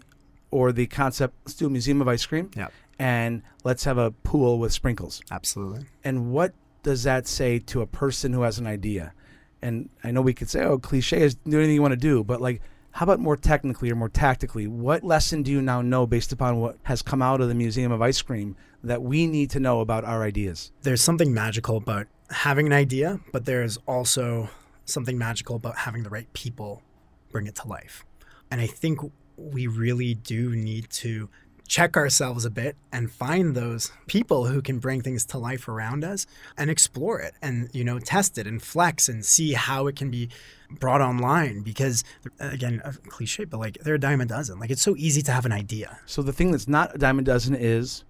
or 0.50 0.72
the 0.72 0.86
concept. 0.86 1.34
Let's 1.44 1.54
do 1.54 1.66
a 1.66 1.70
museum 1.70 2.00
of 2.00 2.08
ice 2.08 2.24
cream. 2.26 2.50
Yeah. 2.56 2.68
And 2.98 3.42
let's 3.64 3.84
have 3.84 3.98
a 3.98 4.10
pool 4.10 4.58
with 4.58 4.72
sprinkles. 4.72 5.20
Absolutely. 5.30 5.84
And 6.02 6.30
what 6.32 6.54
does 6.82 7.02
that 7.02 7.26
say 7.26 7.58
to 7.58 7.82
a 7.82 7.86
person 7.86 8.32
who 8.32 8.42
has 8.42 8.58
an 8.58 8.66
idea? 8.66 9.12
And 9.60 9.90
I 10.04 10.12
know 10.12 10.22
we 10.22 10.32
could 10.32 10.48
say, 10.48 10.62
oh, 10.64 10.78
cliche 10.78 11.20
is 11.22 11.34
do 11.34 11.58
anything 11.58 11.74
you 11.74 11.82
want 11.82 11.92
to 11.92 11.96
do, 11.96 12.22
but 12.24 12.40
like, 12.40 12.62
how 12.92 13.04
about 13.04 13.20
more 13.20 13.36
technically 13.36 13.90
or 13.90 13.96
more 13.96 14.08
tactically? 14.08 14.66
What 14.66 15.02
lesson 15.04 15.42
do 15.42 15.50
you 15.50 15.60
now 15.60 15.82
know 15.82 16.06
based 16.06 16.32
upon 16.32 16.58
what 16.60 16.78
has 16.84 17.02
come 17.02 17.20
out 17.20 17.40
of 17.40 17.48
the 17.48 17.54
Museum 17.54 17.92
of 17.92 18.00
Ice 18.00 18.22
Cream 18.22 18.56
that 18.82 19.02
we 19.02 19.26
need 19.26 19.50
to 19.50 19.60
know 19.60 19.80
about 19.80 20.04
our 20.04 20.22
ideas? 20.22 20.72
There's 20.82 21.02
something 21.02 21.34
magical 21.34 21.76
about 21.76 22.06
having 22.30 22.66
an 22.66 22.72
idea, 22.72 23.20
but 23.32 23.44
there's 23.44 23.78
also 23.86 24.48
something 24.84 25.18
magical 25.18 25.56
about 25.56 25.76
having 25.78 26.02
the 26.02 26.10
right 26.10 26.32
people 26.32 26.82
bring 27.30 27.46
it 27.46 27.54
to 27.56 27.68
life. 27.68 28.04
And 28.50 28.60
I 28.60 28.66
think 28.66 29.00
we 29.36 29.66
really 29.66 30.14
do 30.14 30.54
need 30.54 30.88
to 30.90 31.28
check 31.68 31.96
ourselves 31.96 32.44
a 32.44 32.50
bit 32.50 32.76
and 32.92 33.10
find 33.10 33.54
those 33.54 33.90
people 34.06 34.46
who 34.46 34.62
can 34.62 34.78
bring 34.78 35.02
things 35.02 35.24
to 35.26 35.38
life 35.38 35.66
around 35.66 36.04
us 36.04 36.24
and 36.56 36.70
explore 36.70 37.18
it 37.18 37.34
and 37.42 37.68
you 37.72 37.82
know 37.82 37.98
test 37.98 38.38
it 38.38 38.46
and 38.46 38.62
flex 38.62 39.08
and 39.08 39.24
see 39.24 39.52
how 39.52 39.88
it 39.88 39.96
can 39.96 40.10
be 40.10 40.28
brought 40.70 41.00
online. 41.00 41.62
Because 41.62 42.04
again 42.38 42.80
cliche 43.08 43.44
but 43.44 43.58
like 43.58 43.78
they're 43.82 43.96
a 43.96 44.00
dime 44.00 44.20
a 44.20 44.26
dozen. 44.26 44.58
Like 44.58 44.70
it's 44.70 44.82
so 44.82 44.94
easy 44.96 45.22
to 45.22 45.32
have 45.32 45.44
an 45.44 45.52
idea. 45.52 45.98
So 46.06 46.22
the 46.22 46.32
thing 46.32 46.52
that's 46.52 46.68
not 46.68 46.94
a 46.94 46.98
dime 46.98 47.18
a 47.18 47.22
dozen 47.22 47.54
is, 47.54 48.04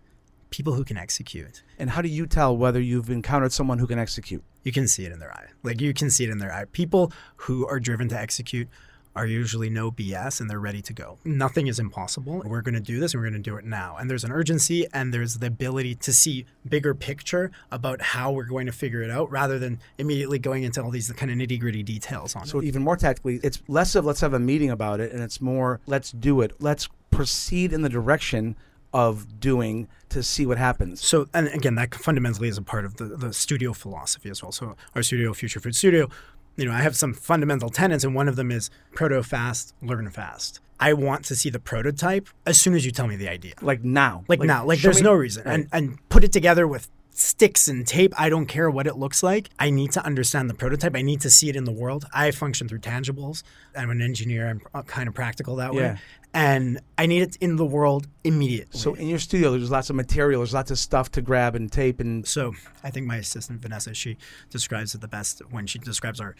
people 0.50 0.74
who 0.74 0.84
can 0.84 0.96
execute 0.96 1.62
and 1.78 1.90
how 1.90 2.00
do 2.02 2.08
you 2.08 2.26
tell 2.26 2.56
whether 2.56 2.80
you've 2.80 3.10
encountered 3.10 3.52
someone 3.52 3.78
who 3.78 3.86
can 3.86 3.98
execute? 3.98 4.42
you 4.62 4.72
can 4.72 4.88
see 4.88 5.04
it 5.04 5.12
in 5.12 5.20
their 5.20 5.32
eye. 5.32 5.46
Like 5.62 5.80
you 5.80 5.94
can 5.94 6.10
see 6.10 6.24
it 6.24 6.30
in 6.30 6.38
their 6.38 6.52
eye. 6.52 6.64
People 6.72 7.12
who 7.36 7.64
are 7.68 7.78
driven 7.78 8.08
to 8.08 8.18
execute 8.18 8.66
are 9.14 9.24
usually 9.24 9.70
no 9.70 9.92
BS 9.92 10.40
and 10.40 10.50
they're 10.50 10.58
ready 10.58 10.82
to 10.82 10.92
go. 10.92 11.18
Nothing 11.24 11.68
is 11.68 11.78
impossible. 11.78 12.42
We're 12.44 12.62
going 12.62 12.74
to 12.74 12.80
do 12.80 12.98
this 12.98 13.14
and 13.14 13.22
we're 13.22 13.30
going 13.30 13.40
to 13.42 13.48
do 13.50 13.56
it 13.58 13.64
now. 13.64 13.96
And 13.96 14.10
there's 14.10 14.24
an 14.24 14.32
urgency 14.32 14.84
and 14.92 15.14
there's 15.14 15.38
the 15.38 15.46
ability 15.46 15.94
to 15.94 16.12
see 16.12 16.46
bigger 16.68 16.94
picture 16.96 17.52
about 17.70 18.02
how 18.02 18.32
we're 18.32 18.44
going 18.44 18.66
to 18.66 18.72
figure 18.72 19.02
it 19.02 19.10
out 19.10 19.30
rather 19.30 19.58
than 19.60 19.78
immediately 19.98 20.40
going 20.40 20.64
into 20.64 20.82
all 20.82 20.90
these 20.90 21.12
kind 21.12 21.30
of 21.30 21.38
nitty 21.38 21.60
gritty 21.60 21.84
details 21.84 22.34
on 22.34 22.44
So 22.44 22.58
it. 22.58 22.64
even 22.64 22.82
more 22.82 22.96
tactically, 22.96 23.38
it's 23.44 23.62
less 23.68 23.94
of 23.94 24.04
let's 24.04 24.20
have 24.20 24.34
a 24.34 24.40
meeting 24.40 24.70
about 24.70 24.98
it, 24.98 25.12
and 25.12 25.22
it's 25.22 25.40
more 25.40 25.80
let's 25.86 26.10
do 26.10 26.40
it. 26.40 26.54
Let's 26.60 26.88
proceed 27.12 27.72
in 27.72 27.82
the 27.82 27.88
direction 27.88 28.56
of 29.04 29.40
doing 29.40 29.88
to 30.08 30.22
see 30.22 30.46
what 30.46 30.58
happens. 30.58 30.94
So, 31.04 31.26
and 31.34 31.48
again, 31.48 31.74
that 31.74 31.94
fundamentally 31.94 32.48
is 32.48 32.56
a 32.58 32.62
part 32.62 32.84
of 32.86 32.96
the, 32.96 33.04
the 33.04 33.32
studio 33.32 33.72
philosophy 33.74 34.30
as 34.30 34.42
well. 34.42 34.52
So, 34.52 34.74
our 34.94 35.02
studio, 35.02 35.32
Future 35.34 35.60
Food 35.60 35.76
Studio, 35.76 36.08
you 36.56 36.64
know, 36.64 36.72
I 36.72 36.80
have 36.80 36.96
some 36.96 37.12
fundamental 37.12 37.68
tenets, 37.68 38.04
and 38.04 38.14
one 38.14 38.28
of 38.28 38.36
them 38.36 38.50
is 38.50 38.70
proto 38.94 39.22
fast, 39.22 39.74
learn 39.82 40.08
fast. 40.10 40.60
I 40.80 40.92
want 40.94 41.24
to 41.26 41.36
see 41.36 41.50
the 41.50 41.58
prototype 41.58 42.28
as 42.46 42.60
soon 42.60 42.74
as 42.74 42.84
you 42.86 42.90
tell 42.90 43.06
me 43.06 43.16
the 43.16 43.28
idea. 43.28 43.54
Like 43.60 43.82
now, 43.84 44.24
Like, 44.28 44.40
now, 44.40 44.64
like 44.64 44.80
there's 44.80 44.96
me- 45.02 45.10
no 45.10 45.14
reason. 45.14 45.42
And 45.46 45.68
and 45.72 45.98
put 46.08 46.22
it 46.24 46.32
together 46.32 46.66
with 46.66 46.88
sticks 47.18 47.66
and 47.66 47.86
tape. 47.86 48.12
I 48.20 48.28
don't 48.28 48.46
care 48.46 48.70
what 48.70 48.86
it 48.86 48.96
looks 48.96 49.22
like. 49.22 49.48
I 49.58 49.70
need 49.70 49.92
to 49.92 50.04
understand 50.04 50.50
the 50.50 50.54
prototype. 50.54 50.94
I 50.94 51.02
need 51.02 51.20
to 51.22 51.30
see 51.30 51.48
it 51.48 51.56
in 51.56 51.64
the 51.64 51.72
world. 51.72 52.04
I 52.12 52.30
function 52.30 52.68
through 52.68 52.80
tangibles. 52.80 53.42
I'm 53.76 53.90
an 53.90 54.02
engineer. 54.02 54.60
I'm 54.74 54.82
kind 54.84 55.08
of 55.08 55.14
practical 55.14 55.56
that 55.56 55.72
Yeah. 55.74 55.94
way. 55.94 55.98
And 56.34 56.80
I 56.98 57.06
need 57.06 57.22
it 57.22 57.36
in 57.36 57.56
the 57.56 57.64
world 57.64 58.08
immediately. 58.22 58.78
So 58.78 58.92
in 58.92 59.08
your 59.08 59.18
studio, 59.18 59.52
there's 59.52 59.70
lots 59.70 59.88
of 59.88 59.96
material, 59.96 60.42
there's 60.42 60.52
lots 60.52 60.70
of 60.70 60.78
stuff 60.78 61.10
to 61.12 61.22
grab 61.22 61.54
and 61.54 61.72
tape, 61.72 61.98
and 61.98 62.26
So 62.28 62.52
I 62.84 62.90
think 62.90 63.06
my 63.06 63.16
assistant 63.16 63.62
Vanessa, 63.62 63.94
she 63.94 64.18
describes 64.50 64.94
it 64.94 65.00
the 65.00 65.08
best 65.08 65.40
when 65.50 65.66
she 65.66 65.78
describes 65.78 66.20
our 66.20 66.36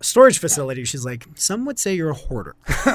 storage 0.00 0.38
facility. 0.38 0.84
She's 0.84 1.04
like, 1.04 1.26
some 1.34 1.64
would 1.64 1.78
say 1.78 1.94
you're 1.94 2.10
a 2.10 2.14
hoarder, 2.14 2.56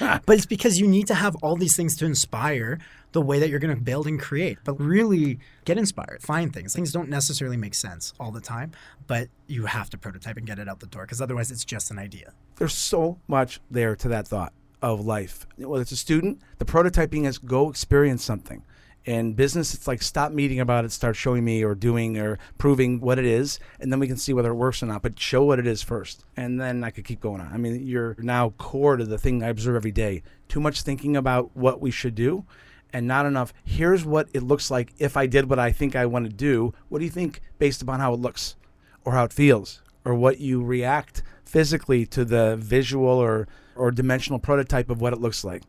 but 0.00 0.30
it's 0.30 0.46
because 0.46 0.78
you 0.80 0.86
need 0.86 1.06
to 1.08 1.14
have 1.14 1.36
all 1.36 1.56
these 1.56 1.76
things 1.76 1.96
to 1.96 2.06
inspire 2.06 2.78
the 3.12 3.20
way 3.20 3.38
that 3.38 3.48
you're 3.48 3.58
going 3.58 3.74
to 3.74 3.80
build 3.80 4.06
and 4.06 4.20
create. 4.20 4.58
But 4.64 4.74
really 4.80 5.38
get 5.64 5.78
inspired, 5.78 6.22
find 6.22 6.52
things. 6.52 6.74
Things 6.74 6.92
don't 6.92 7.08
necessarily 7.08 7.56
make 7.56 7.74
sense 7.74 8.12
all 8.20 8.30
the 8.30 8.40
time, 8.40 8.72
but 9.06 9.28
you 9.46 9.66
have 9.66 9.90
to 9.90 9.98
prototype 9.98 10.36
and 10.36 10.46
get 10.46 10.58
it 10.58 10.68
out 10.68 10.80
the 10.80 10.86
door 10.86 11.02
because 11.02 11.20
otherwise 11.20 11.50
it's 11.50 11.64
just 11.64 11.90
an 11.90 11.98
idea. 11.98 12.32
there's 12.56 12.74
so 12.74 13.18
much 13.26 13.60
there 13.70 13.96
to 13.96 14.08
that 14.08 14.28
thought 14.28 14.52
of 14.82 15.04
life. 15.04 15.46
Whether 15.56 15.82
it's 15.82 15.92
a 15.92 15.96
student, 15.96 16.40
the 16.58 16.64
prototyping 16.64 17.26
is 17.26 17.38
go 17.38 17.68
experience 17.68 18.24
something. 18.24 18.62
In 19.06 19.32
business, 19.32 19.72
it's 19.72 19.88
like 19.88 20.02
stop 20.02 20.30
meeting 20.30 20.60
about 20.60 20.84
it, 20.84 20.92
start 20.92 21.16
showing 21.16 21.42
me 21.42 21.64
or 21.64 21.74
doing 21.74 22.18
or 22.18 22.38
proving 22.58 23.00
what 23.00 23.18
it 23.18 23.24
is, 23.24 23.58
and 23.80 23.90
then 23.90 23.98
we 23.98 24.06
can 24.06 24.18
see 24.18 24.34
whether 24.34 24.50
it 24.50 24.56
works 24.56 24.82
or 24.82 24.86
not. 24.86 25.00
But 25.00 25.18
show 25.18 25.42
what 25.42 25.58
it 25.58 25.66
is 25.66 25.82
first, 25.82 26.24
and 26.36 26.60
then 26.60 26.84
I 26.84 26.90
could 26.90 27.06
keep 27.06 27.20
going 27.20 27.40
on. 27.40 27.50
I 27.50 27.56
mean, 27.56 27.86
you're 27.86 28.14
now 28.18 28.50
core 28.50 28.98
to 28.98 29.04
the 29.06 29.16
thing 29.16 29.42
I 29.42 29.48
observe 29.48 29.76
every 29.76 29.90
day. 29.90 30.22
Too 30.48 30.60
much 30.60 30.82
thinking 30.82 31.16
about 31.16 31.56
what 31.56 31.80
we 31.80 31.90
should 31.90 32.14
do, 32.14 32.44
and 32.92 33.06
not 33.06 33.24
enough. 33.24 33.54
Here's 33.64 34.04
what 34.04 34.28
it 34.34 34.42
looks 34.42 34.70
like 34.70 34.92
if 34.98 35.16
I 35.16 35.26
did 35.26 35.48
what 35.48 35.58
I 35.58 35.72
think 35.72 35.96
I 35.96 36.04
want 36.04 36.26
to 36.26 36.32
do. 36.32 36.74
What 36.90 36.98
do 36.98 37.06
you 37.06 37.10
think 37.10 37.40
based 37.58 37.80
upon 37.80 38.00
how 38.00 38.12
it 38.12 38.20
looks, 38.20 38.56
or 39.04 39.14
how 39.14 39.24
it 39.24 39.32
feels, 39.32 39.80
or 40.04 40.14
what 40.14 40.40
you 40.40 40.62
react 40.62 41.22
physically 41.46 42.04
to 42.06 42.24
the 42.24 42.56
visual 42.56 43.08
or 43.08 43.48
or 43.76 43.90
dimensional 43.90 44.38
prototype 44.38 44.90
of 44.90 45.00
what 45.00 45.14
it 45.14 45.20
looks 45.20 45.42
like? 45.42 45.62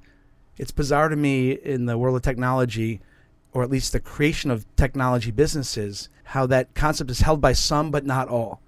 It's 0.58 0.72
bizarre 0.72 1.08
to 1.08 1.16
me 1.16 1.54
in 1.54 1.86
the 1.86 1.98
world 1.98 2.18
of 2.18 2.24
technology, 2.24 3.00
or 3.54 3.64
at 3.64 3.70
least 3.70 3.92
the 3.92 4.00
creation 4.00 4.52
of 4.52 4.66
technology 4.76 5.32
businesses, 5.32 6.10
how 6.26 6.46
that 6.48 6.74
concept 6.74 7.12
is 7.12 7.22
held 7.22 7.42
by 7.42 7.54
some 7.54 7.92
but 7.92 8.06
not 8.06 8.28
all. 8.28 8.62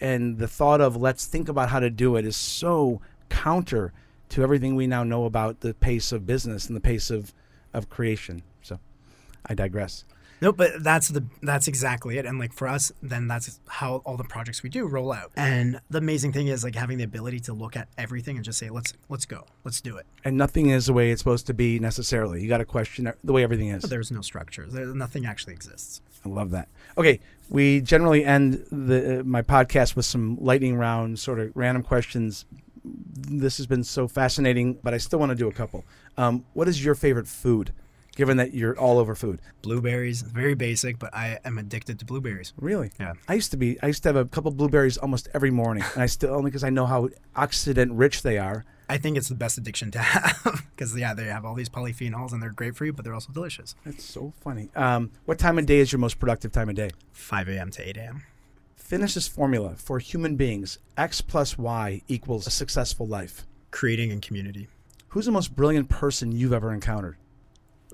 And 0.00 0.38
the 0.38 0.48
thought 0.48 0.80
of 0.80 0.96
let's 0.96 1.26
think 1.26 1.48
about 1.48 1.68
how 1.68 1.80
to 1.80 1.90
do 1.90 2.16
it 2.16 2.24
is 2.24 2.36
so 2.36 3.00
counter 3.28 3.92
to 4.30 4.42
everything 4.42 4.74
we 4.74 4.86
now 4.86 5.04
know 5.04 5.24
about 5.24 5.60
the 5.60 5.74
pace 5.74 6.10
of 6.10 6.26
business 6.26 6.66
and 6.66 6.76
the 6.76 6.80
pace 6.80 7.10
of, 7.10 7.32
of 7.72 7.88
creation. 7.88 8.42
So 8.62 8.80
I 9.46 9.54
digress. 9.54 10.04
No, 10.40 10.52
but 10.52 10.82
that's 10.82 11.08
the 11.08 11.24
that's 11.42 11.68
exactly 11.68 12.18
it. 12.18 12.26
And 12.26 12.38
like 12.38 12.52
for 12.52 12.68
us, 12.68 12.92
then 13.02 13.28
that's 13.28 13.60
how 13.68 14.02
all 14.04 14.16
the 14.16 14.24
projects 14.24 14.62
we 14.62 14.70
do 14.70 14.86
roll 14.86 15.12
out. 15.12 15.32
And 15.36 15.80
the 15.90 15.98
amazing 15.98 16.32
thing 16.32 16.48
is 16.48 16.64
like 16.64 16.74
having 16.74 16.98
the 16.98 17.04
ability 17.04 17.40
to 17.40 17.52
look 17.52 17.76
at 17.76 17.88
everything 17.96 18.36
and 18.36 18.44
just 18.44 18.58
say, 18.58 18.70
let's 18.70 18.92
let's 19.08 19.26
go, 19.26 19.46
let's 19.64 19.80
do 19.80 19.96
it. 19.96 20.06
And 20.24 20.36
nothing 20.36 20.70
is 20.70 20.86
the 20.86 20.92
way 20.92 21.10
it's 21.10 21.20
supposed 21.20 21.46
to 21.46 21.54
be 21.54 21.78
necessarily. 21.78 22.42
You 22.42 22.48
got 22.48 22.58
to 22.58 22.64
question 22.64 23.10
the 23.22 23.32
way 23.32 23.42
everything 23.42 23.68
is. 23.68 23.82
But 23.82 23.90
there's 23.90 24.10
no 24.10 24.20
structure. 24.20 24.66
There, 24.66 24.86
nothing 24.86 25.26
actually 25.26 25.54
exists. 25.54 26.00
I 26.24 26.28
love 26.28 26.50
that. 26.50 26.68
Okay, 26.96 27.20
we 27.48 27.80
generally 27.80 28.24
end 28.24 28.64
the 28.70 29.20
uh, 29.20 29.22
my 29.24 29.42
podcast 29.42 29.96
with 29.96 30.06
some 30.06 30.38
lightning 30.40 30.76
round, 30.76 31.18
sort 31.18 31.38
of 31.38 31.52
random 31.54 31.82
questions. 31.82 32.46
This 32.84 33.56
has 33.56 33.66
been 33.66 33.84
so 33.84 34.08
fascinating, 34.08 34.78
but 34.82 34.92
I 34.92 34.98
still 34.98 35.18
want 35.18 35.30
to 35.30 35.36
do 35.36 35.48
a 35.48 35.52
couple. 35.52 35.84
Um, 36.16 36.44
what 36.52 36.68
is 36.68 36.84
your 36.84 36.94
favorite 36.94 37.26
food? 37.26 37.72
Given 38.16 38.36
that 38.36 38.54
you're 38.54 38.78
all 38.78 38.98
over 38.98 39.14
food, 39.16 39.40
Blueberries, 39.62 40.22
very 40.22 40.54
basic, 40.54 40.98
but 41.00 41.12
I 41.14 41.38
am 41.44 41.58
addicted 41.58 41.98
to 41.98 42.04
blueberries. 42.04 42.52
really? 42.56 42.90
Yeah. 43.00 43.14
I 43.28 43.34
used 43.34 43.50
to 43.50 43.56
be. 43.56 43.76
I 43.82 43.88
used 43.88 44.02
to 44.04 44.08
have 44.10 44.16
a 44.16 44.24
couple 44.24 44.50
blueberries 44.52 44.96
almost 44.98 45.28
every 45.34 45.50
morning, 45.50 45.82
and 45.94 46.02
I 46.02 46.06
still 46.06 46.32
only 46.34 46.50
because 46.50 46.62
I 46.62 46.70
know 46.70 46.86
how 46.86 47.08
oxidant 47.34 47.90
rich 47.92 48.22
they 48.22 48.38
are. 48.38 48.64
I 48.88 48.98
think 48.98 49.16
it's 49.16 49.28
the 49.28 49.34
best 49.34 49.58
addiction 49.58 49.90
to 49.92 49.98
have 49.98 50.62
because 50.76 50.96
yeah, 50.96 51.14
they 51.14 51.24
have 51.24 51.44
all 51.44 51.54
these 51.54 51.68
polyphenols 51.70 52.32
and 52.32 52.40
they're 52.42 52.50
great 52.52 52.76
for 52.76 52.84
you, 52.84 52.92
but 52.92 53.04
they're 53.04 53.14
also 53.14 53.32
delicious. 53.32 53.74
That's 53.84 54.04
so 54.04 54.32
funny. 54.42 54.68
Um, 54.76 55.10
what 55.24 55.38
time 55.38 55.58
of 55.58 55.66
day 55.66 55.78
is 55.78 55.90
your 55.90 55.98
most 55.98 56.18
productive 56.20 56.52
time 56.52 56.68
of 56.68 56.74
day? 56.76 56.90
5 57.12 57.48
a.m. 57.48 57.70
to 57.72 57.88
8 57.88 57.96
a.m. 57.96 58.22
Finish 58.76 59.14
this 59.14 59.26
formula 59.26 59.74
for 59.76 59.98
human 59.98 60.36
beings: 60.36 60.78
X 60.96 61.20
plus 61.20 61.58
Y 61.58 62.02
equals 62.06 62.46
a 62.46 62.50
successful 62.50 63.06
life. 63.06 63.44
Creating 63.72 64.10
in 64.10 64.20
community. 64.20 64.68
Who's 65.08 65.26
the 65.26 65.32
most 65.32 65.56
brilliant 65.56 65.88
person 65.88 66.30
you've 66.30 66.52
ever 66.52 66.72
encountered? 66.72 67.16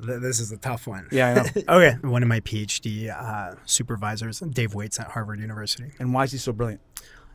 Th- 0.04 0.20
This 0.20 0.40
is 0.40 0.50
a 0.52 0.56
tough 0.56 0.86
one. 0.86 1.08
Yeah, 1.10 1.28
I 1.30 1.34
know. 1.34 1.62
Okay. 1.76 1.96
One 2.06 2.22
of 2.22 2.28
my 2.28 2.40
PhD 2.40 3.08
uh, 3.10 3.54
supervisors, 3.64 4.40
Dave 4.40 4.72
Weitz 4.72 4.98
at 5.00 5.08
Harvard 5.12 5.40
University, 5.40 5.92
and 5.98 6.12
why 6.14 6.24
is 6.24 6.32
he 6.32 6.38
so 6.38 6.52
brilliant? 6.52 6.80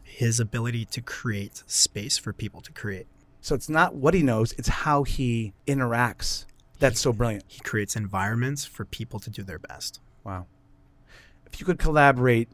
his 0.08 0.40
ability 0.40 0.86
to 0.86 1.02
create 1.02 1.62
space 1.66 2.18
for 2.18 2.32
people 2.32 2.62
to 2.62 2.72
create. 2.72 3.06
So 3.42 3.54
it's 3.56 3.68
not 3.68 3.96
what 3.96 4.14
he 4.14 4.22
knows; 4.22 4.54
it's 4.54 4.68
how 4.70 5.04
he 5.04 5.54
interacts. 5.68 6.46
That's 6.80 7.00
so 7.02 7.12
brilliant. 7.12 7.44
He 7.48 7.60
creates 7.62 7.96
environments 7.96 8.64
for 8.66 8.86
people 8.86 9.20
to 9.20 9.30
do 9.30 9.44
their 9.44 9.60
best. 9.60 10.00
Wow. 10.24 10.46
If 11.52 11.60
you 11.60 11.66
could 11.66 11.80
collaborate 11.80 12.50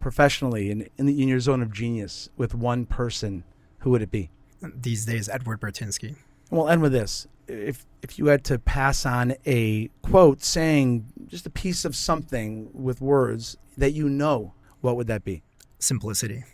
professionally 0.00 0.70
in, 0.70 0.88
in, 0.96 1.06
the, 1.06 1.20
in 1.22 1.28
your 1.28 1.40
zone 1.40 1.62
of 1.62 1.72
genius 1.72 2.30
with 2.36 2.54
one 2.54 2.86
person, 2.86 3.44
who 3.80 3.90
would 3.90 4.02
it 4.02 4.10
be? 4.10 4.30
These 4.62 5.04
days, 5.06 5.28
Edward 5.28 5.60
Burtynsky. 5.60 6.16
And 6.50 6.58
we'll 6.58 6.68
end 6.68 6.82
with 6.82 6.92
this. 6.92 7.26
If, 7.46 7.86
if 8.02 8.18
you 8.18 8.26
had 8.26 8.44
to 8.44 8.58
pass 8.58 9.04
on 9.04 9.34
a 9.46 9.88
quote 10.02 10.42
saying 10.42 11.06
just 11.26 11.46
a 11.46 11.50
piece 11.50 11.84
of 11.84 11.96
something 11.96 12.70
with 12.72 13.00
words 13.00 13.56
that 13.76 13.92
you 13.92 14.08
know, 14.08 14.54
what 14.80 14.96
would 14.96 15.06
that 15.08 15.24
be? 15.24 15.42
Simplicity. 15.78 16.44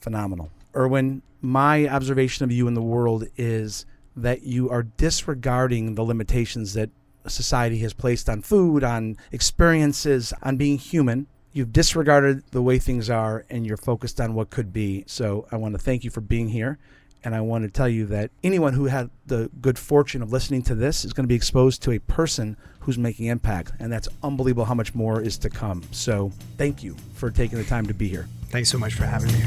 Phenomenal. 0.00 0.50
Irwin, 0.74 1.22
my 1.40 1.88
observation 1.88 2.44
of 2.44 2.52
you 2.52 2.68
in 2.68 2.74
the 2.74 2.82
world 2.82 3.24
is 3.36 3.86
that 4.16 4.42
you 4.42 4.70
are 4.70 4.82
disregarding 4.82 5.94
the 5.94 6.02
limitations 6.02 6.74
that 6.74 6.90
society 7.26 7.78
has 7.78 7.92
placed 7.92 8.28
on 8.28 8.42
food, 8.42 8.82
on 8.84 9.16
experiences, 9.32 10.32
on 10.42 10.56
being 10.56 10.78
human. 10.78 11.26
You've 11.52 11.72
disregarded 11.72 12.44
the 12.52 12.62
way 12.62 12.78
things 12.78 13.10
are 13.10 13.44
and 13.50 13.66
you're 13.66 13.76
focused 13.76 14.20
on 14.20 14.34
what 14.34 14.50
could 14.50 14.72
be. 14.72 15.04
So 15.06 15.46
I 15.50 15.56
want 15.56 15.74
to 15.74 15.78
thank 15.78 16.04
you 16.04 16.10
for 16.10 16.20
being 16.20 16.48
here. 16.48 16.78
And 17.22 17.34
I 17.34 17.42
want 17.42 17.64
to 17.64 17.70
tell 17.70 17.88
you 17.88 18.06
that 18.06 18.30
anyone 18.42 18.72
who 18.72 18.86
had 18.86 19.10
the 19.26 19.50
good 19.60 19.78
fortune 19.78 20.22
of 20.22 20.32
listening 20.32 20.62
to 20.62 20.74
this 20.74 21.04
is 21.04 21.12
going 21.12 21.24
to 21.24 21.28
be 21.28 21.34
exposed 21.34 21.82
to 21.82 21.90
a 21.90 21.98
person 21.98 22.56
who's 22.80 22.96
making 22.96 23.26
impact. 23.26 23.72
And 23.78 23.92
that's 23.92 24.08
unbelievable 24.22 24.64
how 24.64 24.74
much 24.74 24.94
more 24.94 25.20
is 25.20 25.36
to 25.38 25.50
come. 25.50 25.82
So 25.90 26.32
thank 26.56 26.82
you 26.82 26.96
for 27.14 27.30
taking 27.30 27.58
the 27.58 27.64
time 27.64 27.86
to 27.86 27.94
be 27.94 28.08
here. 28.08 28.26
Thanks 28.46 28.70
so 28.70 28.78
much 28.78 28.94
for 28.94 29.04
having 29.04 29.32
me. 29.32 29.40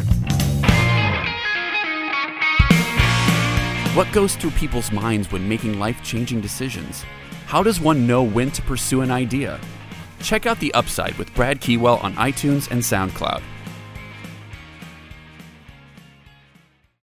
What 3.95 4.12
goes 4.12 4.36
through 4.36 4.51
people's 4.51 4.91
minds 4.91 5.31
when 5.31 5.47
making 5.49 5.79
life 5.79 6.01
changing 6.03 6.41
decisions? 6.41 7.03
How 7.45 7.63
does 7.63 7.79
one 7.79 8.07
know 8.07 8.23
when 8.23 8.51
to 8.51 8.62
pursue 8.63 9.01
an 9.01 9.12
idea? 9.12 9.59
Check 10.19 10.45
out 10.45 10.59
The 10.59 10.73
Upside 10.73 11.15
with 11.17 11.33
Brad 11.36 11.59
Keywell 11.59 12.03
on 12.03 12.13
iTunes 12.15 12.71
and 12.71 12.81
SoundCloud. 12.81 13.41